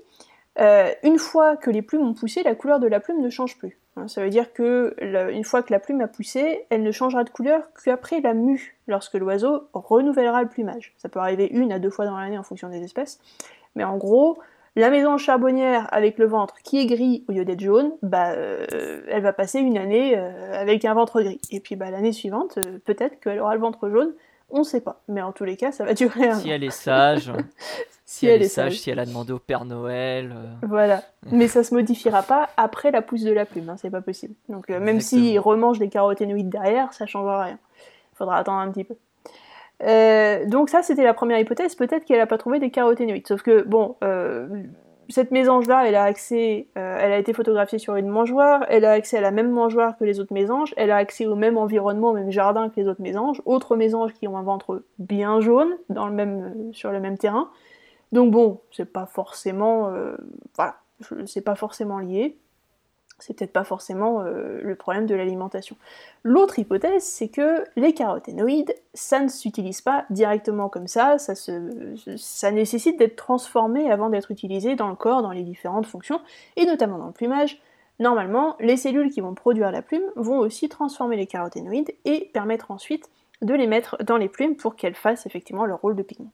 une 1.04 1.20
fois 1.20 1.56
que 1.56 1.70
les 1.70 1.82
plumes 1.82 2.06
ont 2.06 2.14
poussé, 2.14 2.44
la 2.44 2.54
couleur 2.54 2.80
de 2.80 2.88
la 2.88 3.00
plume 3.00 3.22
ne 3.22 3.30
change 3.30 3.58
plus. 3.58 3.79
Hein. 4.00 4.08
ça 4.08 4.24
veut 4.24 4.30
dire 4.30 4.54
que 4.54 4.96
une 5.32 5.44
fois 5.44 5.64
que 5.64 5.72
la 5.72 5.80
plume 5.80 6.02
a 6.02 6.08
poussé, 6.08 6.66
elle 6.70 6.84
ne 6.84 6.92
changera 6.92 7.24
de 7.24 7.30
couleur 7.30 7.70
qu'après 7.84 8.22
la 8.22 8.34
mue, 8.34 8.78
lorsque 8.88 9.16
l'oiseau 9.16 9.68
renouvellera 9.74 10.42
le 10.42 10.50
plumage. 10.50 10.94
Ça 10.98 11.10
peut 11.10 11.20
arriver 11.20 11.48
une 11.52 11.72
à 11.72 11.80
deux 11.80 11.90
fois 11.90 12.06
dans 12.06 12.18
l'année 12.18 12.38
en 12.38 12.44
fonction 12.44 12.70
des 12.70 12.84
espèces, 12.84 13.20
mais 13.76 13.84
en 13.84 13.98
gros, 13.98 14.40
la 14.76 14.90
maison 14.90 15.18
charbonnière 15.18 15.88
avec 15.92 16.18
le 16.18 16.26
ventre 16.26 16.56
qui 16.64 16.80
est 16.80 16.86
gris 16.86 17.26
au 17.28 17.32
lieu 17.32 17.44
d'être 17.44 17.60
jaune, 17.60 17.92
bah, 18.02 18.32
euh, 18.32 19.02
elle 19.10 19.24
va 19.24 19.34
passer 19.34 19.60
une 19.60 19.78
année 19.78 20.18
euh, 20.18 20.54
avec 20.54 20.86
un 20.86 20.94
ventre 20.94 21.22
gris. 21.22 21.42
Et 21.52 21.60
puis 21.60 21.76
bah, 21.76 21.92
l'année 21.92 22.12
suivante, 22.12 22.58
euh, 22.60 22.80
peut-être 22.86 23.20
qu'elle 23.20 23.40
aura 23.40 23.56
le 23.56 23.62
ventre 23.62 23.90
jaune, 23.90 24.14
on 24.52 24.60
ne 24.60 24.64
sait 24.64 24.82
pas. 24.82 25.02
Mais 25.08 25.22
en 25.22 25.32
tous 25.32 25.46
les 25.46 25.58
cas, 25.58 25.72
ça 25.72 25.86
va 25.86 25.94
durer 25.96 26.30
un 26.30 26.36
Si 26.36 26.50
elle 26.50 26.64
est 26.64 26.70
sage, 26.70 27.32
si, 28.06 28.28
elle, 28.28 28.42
est 28.42 28.50
sage, 28.50 28.80
si 28.80 28.90
elle 28.90 29.00
a 29.00 29.06
demandé 29.06 29.32
au 29.32 29.40
Père 29.40 29.66
Noël. 29.66 30.36
Voilà. 30.64 31.04
Mais 31.32 31.48
ça 31.48 31.64
se 31.64 31.74
modifiera 31.74 32.24
pas 32.24 32.50
après 32.58 32.92
la 32.92 33.02
pousse 33.02 33.24
de 33.24 33.32
la 33.32 33.46
plume, 33.46 33.70
hein, 33.70 33.76
c'est 33.78 33.90
pas 33.90 34.02
possible. 34.02 34.34
Donc 34.48 34.70
même 34.70 35.02
s'il 35.02 35.40
remange 35.40 35.80
des 35.80 35.90
caroténoïdes 35.90 36.50
derrière, 36.50 36.94
ça 36.94 37.06
changera 37.06 37.44
rien. 37.44 37.60
Il 38.14 38.18
faudra 38.18 38.38
attendre 38.38 38.60
un 38.60 38.72
petit 38.72 38.84
peu. 38.84 38.96
Euh, 39.84 40.46
donc 40.46 40.70
ça, 40.70 40.82
c'était 40.82 41.04
la 41.04 41.14
première 41.14 41.40
hypothèse. 41.40 41.76
Peut-être 41.76 42.06
qu'elle 42.06 42.20
n'a 42.20 42.28
pas 42.28 42.38
trouvé 42.38 42.60
des 42.60 42.72
caroténoïdes. 42.72 43.28
Sauf 43.28 43.42
que, 43.42 43.64
bon, 43.64 43.96
euh, 44.04 44.48
cette 45.10 45.32
mésange-là, 45.32 45.88
elle 45.88 45.96
a 45.96 46.04
accès, 46.04 46.68
euh, 46.78 46.98
elle 47.00 47.12
a 47.12 47.18
été 47.18 47.34
photographiée 47.34 47.80
sur 47.80 47.96
une 47.96 48.08
mangeoire, 48.08 48.66
elle 48.70 48.86
a 48.86 48.92
accès 48.92 49.18
à 49.18 49.22
la 49.22 49.32
même 49.32 49.52
mangeoire 49.52 49.98
que 49.98 50.04
les 50.04 50.20
autres 50.20 50.34
mésanges, 50.34 50.74
elle 50.78 50.92
a 50.92 50.98
accès 50.98 51.26
au 51.26 51.36
même 51.36 51.58
environnement, 51.58 52.10
au 52.10 52.14
même 52.14 52.32
jardin 52.32 52.70
que 52.70 52.80
les 52.80 52.88
autres 52.88 53.02
mésanges, 53.02 53.42
autres 53.46 53.76
mésanges 53.76 54.14
qui 54.14 54.28
ont 54.28 54.38
un 54.38 54.44
ventre 54.44 54.84
bien 55.00 55.42
jaune, 55.42 55.76
même, 55.90 56.72
sur 56.74 56.92
le 56.92 57.00
même 57.00 57.18
terrain. 57.18 57.50
Donc 58.12 58.32
bon, 58.32 58.62
c'est 58.72 58.92
pas 58.92 59.06
forcément, 59.06 59.92
voilà, 60.56 60.78
c'est 61.26 61.42
pas 61.42 61.56
forcément 61.56 62.00
lié. 62.00 62.38
C'est 63.20 63.36
peut-être 63.36 63.54
pas 63.54 63.64
forcément 63.64 64.22
euh, 64.22 64.60
le 64.62 64.76
problème 64.76 65.06
de 65.06 65.16
l'alimentation. 65.16 65.76
L'autre 66.24 66.60
hypothèse, 66.60 67.04
c'est 67.04 67.30
que 67.30 67.64
les 67.76 67.94
caroténoïdes, 67.94 68.74
ça 68.94 69.20
ne 69.20 69.28
s'utilise 69.28 69.82
pas 69.82 70.06
directement 70.10 70.70
comme 70.70 70.88
ça, 70.88 71.18
ça, 71.18 72.52
nécessite 72.52 72.98
d'être 72.98 73.16
transformé 73.16 73.92
avant 73.92 74.10
d'être 74.10 74.32
utilisé 74.32 74.76
dans 74.76 74.90
le 74.90 74.96
corps, 74.96 75.22
dans 75.22 75.32
les 75.32 75.44
différentes 75.44 75.86
fonctions, 75.86 76.22
et 76.56 76.66
notamment 76.66 76.98
dans 76.98 77.08
le 77.08 77.14
plumage. 77.14 77.62
Normalement, 78.00 78.56
les 78.60 78.78
cellules 78.78 79.12
qui 79.12 79.22
vont 79.22 79.34
produire 79.34 79.72
la 79.72 79.82
plume 79.82 80.04
vont 80.16 80.40
aussi 80.40 80.70
transformer 80.70 81.18
les 81.18 81.28
caroténoïdes 81.28 81.94
et 82.06 82.30
permettre 82.34 82.72
ensuite 82.72 83.10
de 83.42 83.54
les 83.54 83.68
mettre 83.68 84.02
dans 84.04 84.18
les 84.18 84.30
plumes 84.30 84.56
pour 84.56 84.76
qu'elles 84.76 84.96
fassent 84.96 85.26
effectivement 85.26 85.66
leur 85.66 85.82
rôle 85.82 85.96
de 85.96 86.04
pigment. 86.04 86.32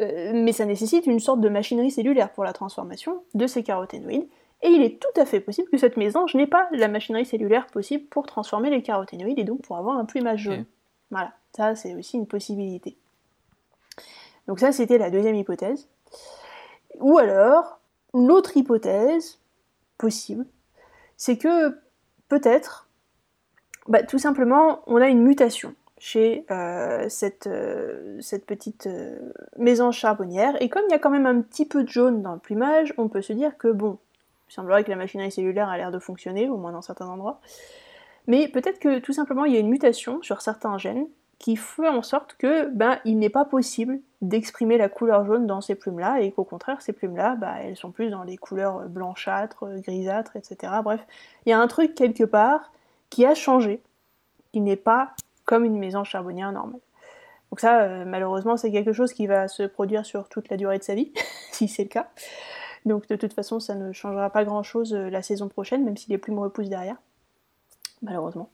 Euh, 0.00 0.32
mais 0.34 0.52
ça 0.52 0.64
nécessite 0.64 1.06
une 1.06 1.20
sorte 1.20 1.40
de 1.40 1.48
machinerie 1.48 1.90
cellulaire 1.90 2.30
pour 2.30 2.44
la 2.44 2.52
transformation 2.52 3.22
de 3.34 3.46
ces 3.46 3.62
caroténoïdes, 3.62 4.26
et 4.64 4.68
il 4.68 4.82
est 4.82 4.98
tout 4.98 5.20
à 5.20 5.26
fait 5.26 5.40
possible 5.40 5.68
que 5.68 5.76
cette 5.76 5.98
mésange 5.98 6.34
n'ait 6.34 6.46
pas 6.46 6.68
la 6.72 6.88
machinerie 6.88 7.26
cellulaire 7.26 7.66
possible 7.66 8.06
pour 8.06 8.26
transformer 8.26 8.70
les 8.70 8.82
caroténoïdes 8.82 9.38
et 9.38 9.44
donc 9.44 9.60
pour 9.60 9.76
avoir 9.76 9.98
un 9.98 10.06
plumage 10.06 10.40
jaune. 10.40 10.64
Voilà, 11.10 11.34
ça 11.54 11.74
c'est 11.74 11.94
aussi 11.94 12.16
une 12.16 12.26
possibilité. 12.26 12.96
Donc 14.48 14.58
ça 14.58 14.72
c'était 14.72 14.96
la 14.96 15.10
deuxième 15.10 15.36
hypothèse. 15.36 15.86
Ou 17.00 17.18
alors, 17.18 17.78
l'autre 18.14 18.56
hypothèse 18.56 19.38
possible, 19.98 20.46
c'est 21.18 21.36
que 21.36 21.76
peut-être, 22.28 22.88
bah, 23.86 24.02
tout 24.02 24.18
simplement, 24.18 24.80
on 24.86 24.96
a 24.96 25.08
une 25.08 25.22
mutation 25.22 25.74
chez 25.98 26.46
euh, 26.50 27.06
cette, 27.08 27.46
euh, 27.46 28.18
cette, 28.20 28.46
petite 28.46 28.86
euh, 28.86 29.18
mésange 29.58 29.96
charbonnière, 29.96 30.60
et 30.62 30.68
comme 30.68 30.84
il 30.88 30.92
y 30.92 30.94
a 30.94 30.98
quand 30.98 31.10
même 31.10 31.26
un 31.26 31.40
petit 31.40 31.66
peu 31.66 31.84
de 31.84 31.88
jaune 31.88 32.22
dans 32.22 32.32
le 32.32 32.38
plumage, 32.38 32.94
on 32.96 33.08
peut 33.08 33.22
se 33.22 33.32
dire 33.32 33.56
que 33.58 33.68
bon, 33.68 33.98
il 34.48 34.52
semblerait 34.52 34.84
que 34.84 34.90
la 34.90 34.96
machinerie 34.96 35.30
cellulaire 35.30 35.68
a 35.68 35.76
l'air 35.76 35.90
de 35.90 35.98
fonctionner, 35.98 36.48
au 36.48 36.56
moins 36.56 36.72
dans 36.72 36.82
certains 36.82 37.08
endroits. 37.08 37.40
Mais 38.26 38.48
peut-être 38.48 38.78
que 38.78 38.98
tout 38.98 39.12
simplement 39.12 39.44
il 39.44 39.52
y 39.52 39.56
a 39.56 39.60
une 39.60 39.68
mutation 39.68 40.22
sur 40.22 40.40
certains 40.40 40.78
gènes 40.78 41.06
qui 41.38 41.56
fait 41.56 41.88
en 41.88 42.02
sorte 42.02 42.36
que 42.38 42.68
ben, 42.68 42.98
il 43.04 43.18
n'est 43.18 43.28
pas 43.28 43.44
possible 43.44 44.00
d'exprimer 44.22 44.78
la 44.78 44.88
couleur 44.88 45.26
jaune 45.26 45.46
dans 45.46 45.60
ces 45.60 45.74
plumes-là, 45.74 46.20
et 46.20 46.32
qu'au 46.32 46.44
contraire, 46.44 46.80
ces 46.80 46.92
plumes-là, 46.92 47.36
ben, 47.36 47.54
elles 47.62 47.76
sont 47.76 47.90
plus 47.90 48.08
dans 48.08 48.22
les 48.22 48.36
couleurs 48.36 48.88
blanchâtres, 48.88 49.66
grisâtres, 49.80 50.36
etc. 50.36 50.72
Bref, 50.82 51.04
il 51.44 51.50
y 51.50 51.52
a 51.52 51.60
un 51.60 51.66
truc 51.66 51.94
quelque 51.94 52.24
part 52.24 52.72
qui 53.10 53.26
a 53.26 53.34
changé, 53.34 53.82
qui 54.52 54.60
n'est 54.60 54.76
pas 54.76 55.10
comme 55.44 55.64
une 55.64 55.78
maison 55.78 56.04
charbonnière 56.04 56.52
normale. 56.52 56.80
Donc 57.50 57.60
ça, 57.60 57.82
euh, 57.82 58.04
malheureusement, 58.06 58.56
c'est 58.56 58.72
quelque 58.72 58.92
chose 58.92 59.12
qui 59.12 59.26
va 59.26 59.46
se 59.46 59.64
produire 59.64 60.06
sur 60.06 60.28
toute 60.28 60.48
la 60.48 60.56
durée 60.56 60.78
de 60.78 60.82
sa 60.82 60.94
vie, 60.94 61.12
si 61.52 61.68
c'est 61.68 61.82
le 61.82 61.88
cas. 61.88 62.08
Donc 62.84 63.08
de 63.08 63.16
toute 63.16 63.32
façon, 63.32 63.60
ça 63.60 63.74
ne 63.74 63.92
changera 63.92 64.30
pas 64.30 64.44
grand-chose 64.44 64.94
euh, 64.94 65.08
la 65.08 65.22
saison 65.22 65.48
prochaine, 65.48 65.84
même 65.84 65.96
si 65.96 66.10
les 66.10 66.18
plumes 66.18 66.38
repoussent 66.38 66.68
derrière, 66.68 66.96
malheureusement. 68.02 68.50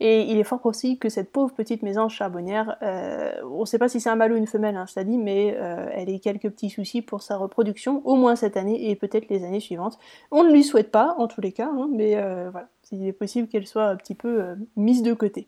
Et 0.00 0.22
il 0.22 0.36
est 0.36 0.44
fort 0.44 0.60
possible 0.60 0.98
que 0.98 1.08
cette 1.08 1.30
pauvre 1.30 1.54
petite 1.54 1.82
mésange 1.82 2.12
charbonnière, 2.12 2.76
euh, 2.82 3.32
on 3.44 3.60
ne 3.60 3.64
sait 3.66 3.78
pas 3.78 3.88
si 3.88 4.00
c'est 4.00 4.10
un 4.10 4.16
mâle 4.16 4.32
ou 4.32 4.36
une 4.36 4.48
femelle, 4.48 4.76
hein, 4.76 4.86
dit, 5.04 5.16
mais 5.16 5.56
euh, 5.56 5.88
elle 5.92 6.10
ait 6.10 6.18
quelques 6.18 6.50
petits 6.50 6.70
soucis 6.70 7.02
pour 7.02 7.22
sa 7.22 7.36
reproduction, 7.36 8.02
au 8.04 8.16
moins 8.16 8.34
cette 8.34 8.56
année 8.56 8.90
et 8.90 8.96
peut-être 8.96 9.28
les 9.28 9.44
années 9.44 9.60
suivantes. 9.60 10.00
On 10.32 10.42
ne 10.42 10.50
lui 10.50 10.64
souhaite 10.64 10.90
pas, 10.90 11.14
en 11.18 11.28
tous 11.28 11.40
les 11.40 11.52
cas, 11.52 11.70
hein, 11.72 11.88
mais 11.92 12.14
voilà, 12.50 12.68
il 12.90 13.06
est 13.06 13.12
possible 13.12 13.46
qu'elle 13.46 13.66
soit 13.66 13.86
un 13.86 13.96
petit 13.96 14.16
peu 14.16 14.56
mise 14.74 15.02
de 15.02 15.12
côté, 15.12 15.46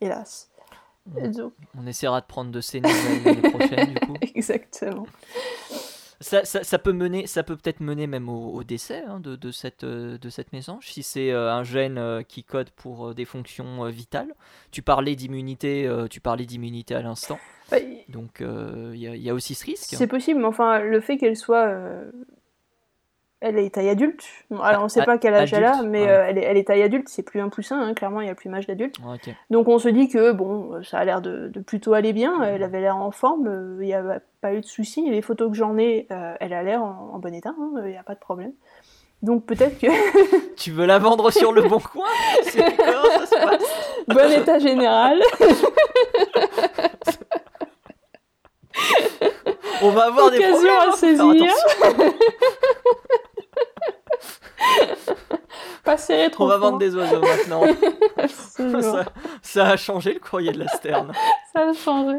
hélas. 0.00 0.50
On, 1.78 1.86
essaiera 1.86 2.20
de 2.20 2.26
prendre 2.26 2.50
de 2.50 2.60
ces 2.60 2.80
nouvelles 2.80 3.22
l'année 3.24 3.50
prochaine, 3.50 3.94
du 3.94 4.00
coup. 4.00 4.14
Exactement 4.34 5.06
ça, 6.20 6.78
peut 6.78 6.92
mener, 6.92 7.26
ça 7.26 7.42
peut 7.42 7.56
peut-être 7.56 7.80
mener 7.80 8.06
même 8.06 8.28
au, 8.28 8.64
décès 8.64 9.04
hein, 9.06 9.20
de, 9.20 9.50
cette, 9.50 9.84
euh, 9.84 10.18
de 10.18 10.28
cette 10.30 10.52
mésange, 10.52 10.86
si 10.86 11.02
c'est 11.02 11.30
euh, 11.30 11.52
un 11.52 11.62
gène 11.62 11.98
euh, 11.98 12.22
qui 12.22 12.42
code 12.42 12.70
pour 12.70 13.14
des 13.14 13.24
fonctions 13.24 13.84
vitales. 13.84 14.34
Tu 14.72 14.82
parlais 14.82 15.14
d'immunité, 15.14 15.88
tu 16.10 16.20
parlais 16.20 16.44
d'immunité 16.44 16.94
à 16.94 17.02
l'instant. 17.02 17.38
Donc 18.08 18.40
il 18.40 18.96
y, 18.96 19.30
a 19.30 19.34
aussi 19.34 19.54
ce 19.54 19.64
risque. 19.64 19.94
C'est 19.94 20.06
possible, 20.06 20.40
mais 20.40 20.46
enfin 20.46 20.80
le 20.80 21.00
fait 21.00 21.16
qu'elle 21.18 21.36
soit 21.36 21.72
elle 23.40 23.58
est 23.58 23.70
taille 23.70 23.88
adulte. 23.88 24.24
alors 24.50 24.80
on 24.80 24.84
ne 24.84 24.88
sait 24.88 25.04
pas 25.04 25.18
quel 25.18 25.34
âge 25.34 25.52
elle 25.52 25.64
a, 25.64 25.82
mais 25.82 26.08
euh, 26.08 26.24
elle, 26.26 26.56
est, 26.56 26.64
taille 26.64 26.82
adulte, 26.82 27.08
c'est 27.08 27.22
plus 27.22 27.40
un 27.40 27.48
poussin, 27.48 27.80
hein, 27.80 27.94
clairement 27.94 28.20
il 28.20 28.26
y 28.26 28.30
a 28.30 28.34
plus 28.34 28.50
l'âge 28.50 28.66
d'adulte. 28.66 28.96
Donc 29.50 29.68
on 29.68 29.78
se 29.78 29.88
dit 29.88 30.08
que 30.08 30.32
bon, 30.32 30.74
euh, 30.74 30.82
ça 30.82 30.98
a 30.98 31.04
l'air 31.04 31.20
de, 31.20 31.50
plutôt 31.66 31.94
aller 31.94 32.12
bien, 32.12 32.42
elle 32.42 32.62
avait 32.62 32.80
l'air 32.80 32.96
en 32.96 33.10
forme, 33.10 33.46
euh, 33.46 33.78
il 33.80 33.86
n'y 33.86 33.94
a 33.94 34.20
pas 34.40 34.54
eu 34.54 34.60
de 34.60 34.66
soucis, 34.66 35.08
les 35.08 35.22
photos 35.22 35.50
que 35.50 35.56
j'en 35.56 35.78
ai, 35.78 36.08
elle 36.40 36.52
a 36.52 36.62
l'air 36.62 36.82
en, 36.82 37.18
bon 37.18 37.32
état, 37.32 37.54
hein, 37.58 37.70
il 37.84 37.90
n'y 37.90 37.96
a 37.96 38.02
pas 38.02 38.14
de 38.14 38.20
problème. 38.20 38.52
Donc 39.22 39.46
peut-être 39.46 39.78
que... 39.78 39.86
tu 40.56 40.70
veux 40.70 40.86
la 40.86 40.98
vendre 40.98 41.30
sur 41.30 41.52
le 41.52 41.62
bon 41.62 41.80
coin? 41.80 42.06
Bon 44.08 44.32
état 44.32 44.58
général. 44.58 45.20
On 49.82 49.90
va 49.90 50.06
avoir 50.06 50.30
des 50.30 50.40
problèmes. 50.40 50.72
à 50.72 50.88
hein. 50.88 50.96
saisir. 50.96 51.22
On 56.38 56.46
va 56.46 56.58
vendre 56.58 56.78
des 56.78 56.94
oiseaux 56.94 57.20
maintenant. 57.20 57.62
ça, 59.42 59.66
a 59.66 59.76
changé 59.76 60.14
le 60.14 60.20
courrier 60.20 60.52
de 60.52 60.58
la 60.58 60.68
Sterne. 60.68 61.12
Ça 61.52 61.62
a 61.62 61.72
changé. 61.72 62.18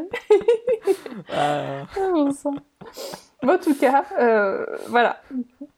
Ah. 1.32 1.84
Ah, 1.96 3.48
en 3.48 3.56
tout 3.56 3.74
cas, 3.74 4.04
euh, 4.18 4.66
voilà. 4.88 5.16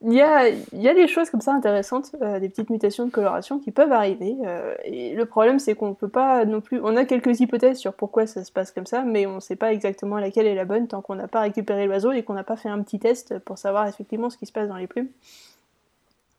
Il 0.01 0.15
y 0.15 0.21
a, 0.21 0.49
y 0.49 0.89
a, 0.89 0.95
des 0.95 1.07
choses 1.07 1.31
comme 1.31 1.41
ça 1.41 1.53
intéressantes, 1.53 2.11
euh, 2.21 2.41
des 2.41 2.49
petites 2.49 2.71
mutations 2.71 3.07
de 3.07 3.11
coloration 3.11 3.61
qui 3.61 3.71
peuvent 3.71 3.93
arriver. 3.93 4.37
Euh, 4.45 4.75
et 4.85 5.15
le 5.15 5.27
problème, 5.27 5.61
c'est 5.61 5.75
qu'on 5.75 5.95
peut 5.95 6.09
pas 6.09 6.45
non 6.45 6.61
plus. 6.61 6.81
On 6.83 6.97
a 6.97 7.05
quelques 7.05 7.39
hypothèses 7.39 7.79
sur 7.79 7.93
pourquoi 7.93 8.27
ça 8.27 8.43
se 8.43 8.51
passe 8.51 8.73
comme 8.73 8.87
ça, 8.87 9.03
mais 9.03 9.27
on 9.27 9.37
ne 9.37 9.41
sait 9.41 9.55
pas 9.55 9.73
exactement 9.73 10.19
laquelle 10.19 10.47
est 10.47 10.57
la 10.57 10.65
bonne 10.65 10.89
tant 10.89 11.03
qu'on 11.03 11.15
n'a 11.15 11.29
pas 11.29 11.43
récupéré 11.43 11.87
l'oiseau 11.87 12.11
et 12.11 12.25
qu'on 12.25 12.35
n'a 12.35 12.43
pas 12.43 12.57
fait 12.57 12.69
un 12.69 12.83
petit 12.83 12.99
test 12.99 13.39
pour 13.41 13.59
savoir 13.59 13.87
effectivement 13.87 14.29
ce 14.29 14.39
qui 14.39 14.47
se 14.47 14.53
passe 14.53 14.69
dans 14.69 14.77
les 14.77 14.89
plumes. 14.89 15.09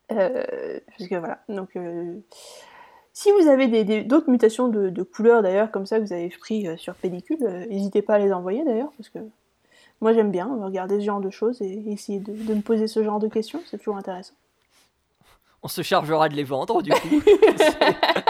Parce 0.08 1.08
que 1.08 1.16
voilà. 1.16 1.40
Donc. 1.48 1.76
Si 3.16 3.30
vous 3.30 3.46
avez 3.46 4.02
d'autres 4.02 4.28
mutations 4.28 4.66
de, 4.66 4.90
de 4.90 5.02
couleurs 5.04 5.40
d'ailleurs, 5.40 5.70
comme 5.70 5.86
ça 5.86 6.00
que 6.00 6.04
vous 6.04 6.12
avez 6.12 6.30
pris 6.30 6.66
sur 6.76 6.96
pellicule, 6.96 7.38
n'hésitez 7.70 8.02
pas 8.02 8.14
à 8.14 8.18
les 8.18 8.32
envoyer 8.32 8.64
d'ailleurs, 8.64 8.90
parce 8.96 9.08
que 9.08 9.20
moi 10.00 10.12
j'aime 10.12 10.30
bien 10.30 10.50
regarder 10.62 11.00
ce 11.00 11.04
genre 11.04 11.20
de 11.20 11.30
choses 11.30 11.62
et 11.62 11.82
essayer 11.90 12.18
de, 12.18 12.54
me 12.54 12.60
poser 12.60 12.86
ce 12.86 13.02
genre 13.02 13.18
de 13.18 13.28
questions, 13.28 13.62
c'est 13.66 13.78
toujours 13.78 13.96
intéressant. 13.96 14.34
On 15.62 15.68
se 15.68 15.82
chargera 15.82 16.28
de 16.28 16.34
les 16.34 16.44
vendre 16.44 16.82
du 16.82 16.90
coup. 16.90 17.22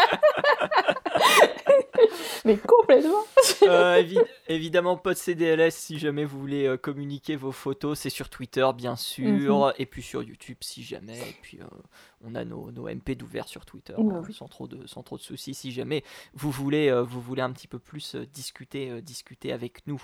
Mais 2.47 2.59
complètement 2.59 3.25
euh, 3.63 4.03
Évidemment, 4.49 4.99
pas 4.99 5.15
de 5.15 5.19
CDLS 5.19 5.71
si 5.71 5.99
jamais 5.99 6.27
vous 6.27 6.39
voulez 6.39 6.67
euh, 6.67 6.77
communiquer 6.77 7.37
vos 7.37 7.53
photos, 7.53 7.99
c'est 7.99 8.11
sur 8.11 8.29
Twitter 8.29 8.69
bien 8.77 8.97
sûr, 8.97 9.67
mhm. 9.67 9.73
et 9.79 9.87
puis 9.87 10.03
sur 10.03 10.23
YouTube 10.23 10.59
si 10.61 10.83
jamais, 10.83 11.19
et 11.19 11.37
puis 11.41 11.59
euh, 11.61 11.65
on 12.23 12.35
a 12.35 12.45
nos, 12.45 12.71
nos 12.71 12.87
MP 12.87 13.13
d'ouvert 13.13 13.49
sur 13.49 13.65
Twitter, 13.65 13.95
bah 13.97 14.21
sans, 14.31 14.49
trop 14.49 14.69
de, 14.69 14.87
sans 14.87 15.03
trop 15.03 15.17
de 15.17 15.23
soucis 15.23 15.55
si 15.55 15.73
jamais 15.73 16.05
vous 16.35 16.51
voulez, 16.51 16.93
vous 17.07 17.23
voulez 17.23 17.41
un 17.41 17.51
petit 17.51 17.69
peu 17.69 17.79
plus 17.79 18.15
discuter, 18.15 19.01
discuter 19.01 19.51
avec 19.51 19.87
nous. 19.87 20.03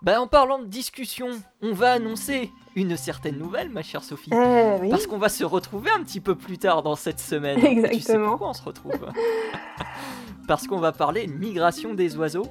Bah, 0.00 0.18
en 0.20 0.26
parlant 0.26 0.58
de 0.60 0.66
discussion, 0.66 1.28
on 1.60 1.72
va 1.72 1.92
annoncer 1.92 2.50
une 2.74 2.96
certaine 2.96 3.36
nouvelle, 3.36 3.68
ma 3.68 3.82
chère 3.82 4.02
Sophie, 4.02 4.30
eh 4.32 4.88
parce 4.88 5.06
qu'on 5.06 5.18
va 5.18 5.28
se 5.28 5.44
retrouver 5.44 5.90
un 5.90 6.02
petit 6.02 6.20
peu 6.20 6.36
plus 6.36 6.56
tard 6.56 6.82
dans 6.82 6.96
cette 6.96 7.20
semaine. 7.20 7.58
Exactement. 7.58 7.98
Tu 7.98 8.00
sais 8.00 8.18
pourquoi 8.18 8.48
on 8.48 8.54
se 8.54 8.62
retrouve 8.62 9.08
parce 10.46 10.66
qu'on 10.66 10.78
va 10.78 10.92
parler 10.92 11.26
migration 11.26 11.94
des 11.94 12.16
oiseaux. 12.16 12.46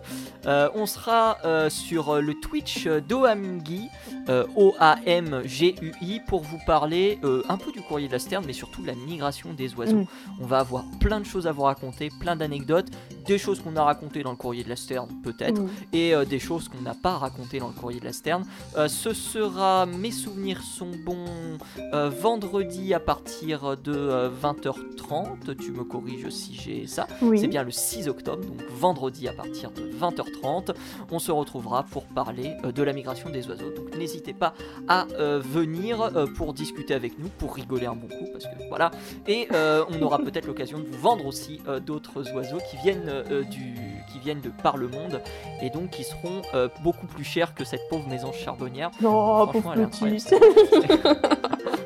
Euh, 0.45 0.69
on 0.75 0.85
sera 0.85 1.37
euh, 1.45 1.69
sur 1.69 2.21
le 2.21 2.33
Twitch 2.33 2.87
d'Oamgui, 2.87 3.89
euh, 4.29 4.45
O-A-M-G-U-I, 4.55 6.21
pour 6.27 6.41
vous 6.41 6.59
parler 6.65 7.19
un 7.49 7.57
peu 7.57 7.71
du 7.71 7.81
courrier 7.81 8.07
de 8.07 8.13
la 8.13 8.19
Sterne, 8.19 8.43
mais 8.45 8.53
surtout 8.53 8.81
de 8.81 8.87
la 8.87 8.95
migration 8.95 9.53
des 9.53 9.73
oiseaux. 9.75 9.97
Mm. 9.97 10.07
On 10.41 10.45
va 10.45 10.59
avoir 10.59 10.83
plein 10.99 11.19
de 11.19 11.25
choses 11.25 11.47
à 11.47 11.51
vous 11.51 11.63
raconter, 11.63 12.09
plein 12.19 12.35
d'anecdotes, 12.35 12.87
des 13.25 13.37
choses 13.37 13.61
qu'on 13.61 13.75
a 13.75 13.83
racontées 13.83 14.23
dans 14.23 14.31
le 14.31 14.37
courrier 14.37 14.63
de 14.63 14.69
la 14.69 14.75
Sterne, 14.75 15.09
peut-être, 15.23 15.61
mm. 15.61 15.69
et 15.93 16.13
des 16.25 16.39
choses 16.39 16.67
qu'on 16.67 16.81
n'a 16.81 16.95
pas 16.95 17.17
racontées 17.17 17.59
dans 17.59 17.67
le 17.67 17.73
courrier 17.73 17.99
de 17.99 18.05
la 18.05 18.13
Sterne. 18.13 18.45
ce 18.87 19.13
sera, 19.13 19.85
mes 19.85 20.11
souvenirs 20.11 20.61
sont 20.61 20.91
bons, 21.05 21.57
vendredi 21.91 22.93
à 22.93 22.99
partir 22.99 23.77
de 23.77 24.29
20h30. 24.41 25.55
Tu 25.57 25.71
me 25.71 25.83
corriges 25.83 26.29
si 26.29 26.55
j'ai 26.55 26.87
ça. 26.87 27.07
C'est 27.19 27.47
bien 27.47 27.63
le 27.63 27.71
6 27.71 28.07
octobre, 28.07 28.43
donc 28.45 28.61
vendredi 28.69 29.27
à 29.27 29.33
partir 29.33 29.71
de 29.71 29.81
20h30. 29.83 30.73
On 31.11 31.19
se 31.19 31.31
retrouvera 31.31 31.83
pour 31.83 32.05
parler 32.05 32.55
euh, 32.63 32.71
de 32.71 32.83
la 32.83 32.93
migration 32.93 33.29
des 33.29 33.47
oiseaux. 33.47 33.71
Donc 33.71 33.95
n'hésitez 33.97 34.33
pas 34.33 34.53
à 34.87 35.07
euh, 35.19 35.39
venir 35.43 36.01
euh, 36.01 36.25
pour 36.25 36.53
discuter 36.53 36.93
avec 36.93 37.19
nous, 37.19 37.29
pour 37.37 37.55
rigoler 37.55 37.85
un 37.85 37.95
bon 37.95 38.07
coup, 38.07 38.27
parce 38.31 38.45
que 38.45 38.67
voilà. 38.69 38.91
Et 39.27 39.47
on 39.51 40.01
aura 40.01 40.19
peut-être 40.25 40.45
l'occasion 40.47 40.79
de 40.79 40.85
vous 40.85 40.99
vendre 40.99 41.25
aussi 41.25 41.61
d'autres 41.85 42.31
oiseaux 42.33 42.59
qui 42.69 42.77
viennent 42.77 43.10
du, 43.49 43.75
qui 44.11 44.19
viennent 44.19 44.41
de 44.41 44.49
par 44.49 44.77
le 44.77 44.87
monde 44.87 45.21
et 45.61 45.69
donc 45.69 45.91
qui 45.91 46.03
seront 46.03 46.41
beaucoup 46.83 47.07
plus 47.07 47.23
chers 47.23 47.53
que 47.53 47.63
cette 47.63 47.87
pauvre 47.89 48.07
maison 48.07 48.31
charbonnière. 48.31 48.91
Non, 49.01 49.47
pauvre 49.47 49.73
petite. 49.73 50.27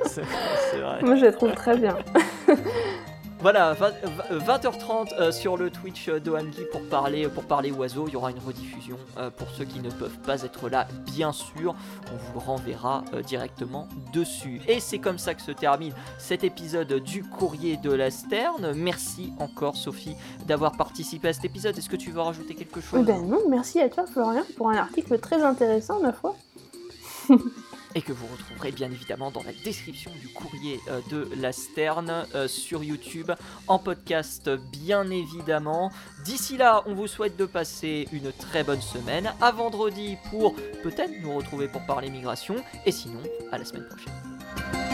c'est 0.06 0.22
vrai. 0.80 1.02
Moi 1.02 1.16
je 1.16 1.26
la 1.26 1.32
trouve 1.32 1.54
très 1.54 1.78
bien. 1.78 1.98
Voilà, 3.46 3.76
20h30 3.76 5.14
euh, 5.20 5.32
sur 5.32 5.56
le 5.56 5.70
Twitch 5.70 6.10
d'Oamgi 6.10 6.64
pour 6.72 6.82
parler, 6.82 7.28
pour 7.28 7.44
parler 7.44 7.70
oiseaux. 7.70 8.06
Il 8.08 8.14
y 8.14 8.16
aura 8.16 8.32
une 8.32 8.40
rediffusion 8.40 8.98
euh, 9.20 9.30
pour 9.30 9.48
ceux 9.52 9.66
qui 9.66 9.82
ne 9.82 9.92
peuvent 9.92 10.18
pas 10.26 10.42
être 10.42 10.68
là, 10.68 10.88
bien 11.06 11.32
sûr. 11.32 11.76
On 12.12 12.34
vous 12.34 12.40
renverra 12.40 13.04
euh, 13.14 13.22
directement 13.22 13.88
dessus. 14.12 14.62
Et 14.68 14.80
c'est 14.80 14.98
comme 14.98 15.20
ça 15.20 15.36
que 15.36 15.44
se 15.44 15.52
termine 15.52 15.94
cet 16.18 16.44
épisode 16.44 16.92
du 16.92 17.24
Courrier 17.24 17.78
de 17.78 17.92
la 17.92 18.10
Sterne. 18.10 18.74
Merci 18.76 19.32
encore, 19.38 19.76
Sophie, 19.76 20.16
d'avoir 20.48 20.72
participé 20.72 21.28
à 21.28 21.34
cet 21.34 21.46
épisode. 21.46 21.78
Est-ce 21.78 21.88
que 21.90 21.98
tu 21.98 22.10
veux 22.10 22.22
rajouter 22.22 22.56
quelque 22.56 22.82
chose? 22.82 23.06
Ben 23.06 23.22
non, 23.28 23.42
merci 23.48 23.80
à 23.80 23.90
toi, 23.90 24.08
Florian, 24.08 24.42
pour 24.58 24.72
un 24.72 24.78
article 24.78 25.20
très 25.20 25.44
intéressant, 25.44 26.00
ma 26.00 26.14
foi. 26.14 26.36
et 27.96 28.02
que 28.02 28.12
vous 28.12 28.28
retrouverez 28.28 28.72
bien 28.72 28.92
évidemment 28.92 29.32
dans 29.32 29.42
la 29.44 29.54
description 29.64 30.12
du 30.22 30.28
courrier 30.28 30.80
euh, 30.90 31.00
de 31.10 31.30
la 31.38 31.52
Sterne 31.52 32.28
euh, 32.36 32.48
sur 32.48 32.84
YouTube, 32.84 33.32
en 33.68 33.80
podcast 33.80 34.50
bien 34.72 35.10
évidemment. 35.10 35.92
D'ici 36.26 36.58
là, 36.58 36.84
on 36.86 36.94
vous 36.94 37.08
souhaite 37.08 37.38
de 37.38 37.46
passer 37.46 38.08
une 38.12 38.32
très 38.32 38.64
bonne 38.64 38.82
semaine. 38.82 39.34
À 39.42 39.52
vendredi 39.52 40.18
pour 40.30 40.56
peut-être 40.84 41.14
nous 41.22 41.36
retrouver 41.36 41.68
pour 41.68 41.86
parler 41.86 42.10
migration, 42.10 42.56
et 42.86 42.92
sinon, 42.92 43.22
à 43.52 43.58
la 43.58 43.66
semaine 43.66 43.88
prochaine. 43.88 44.85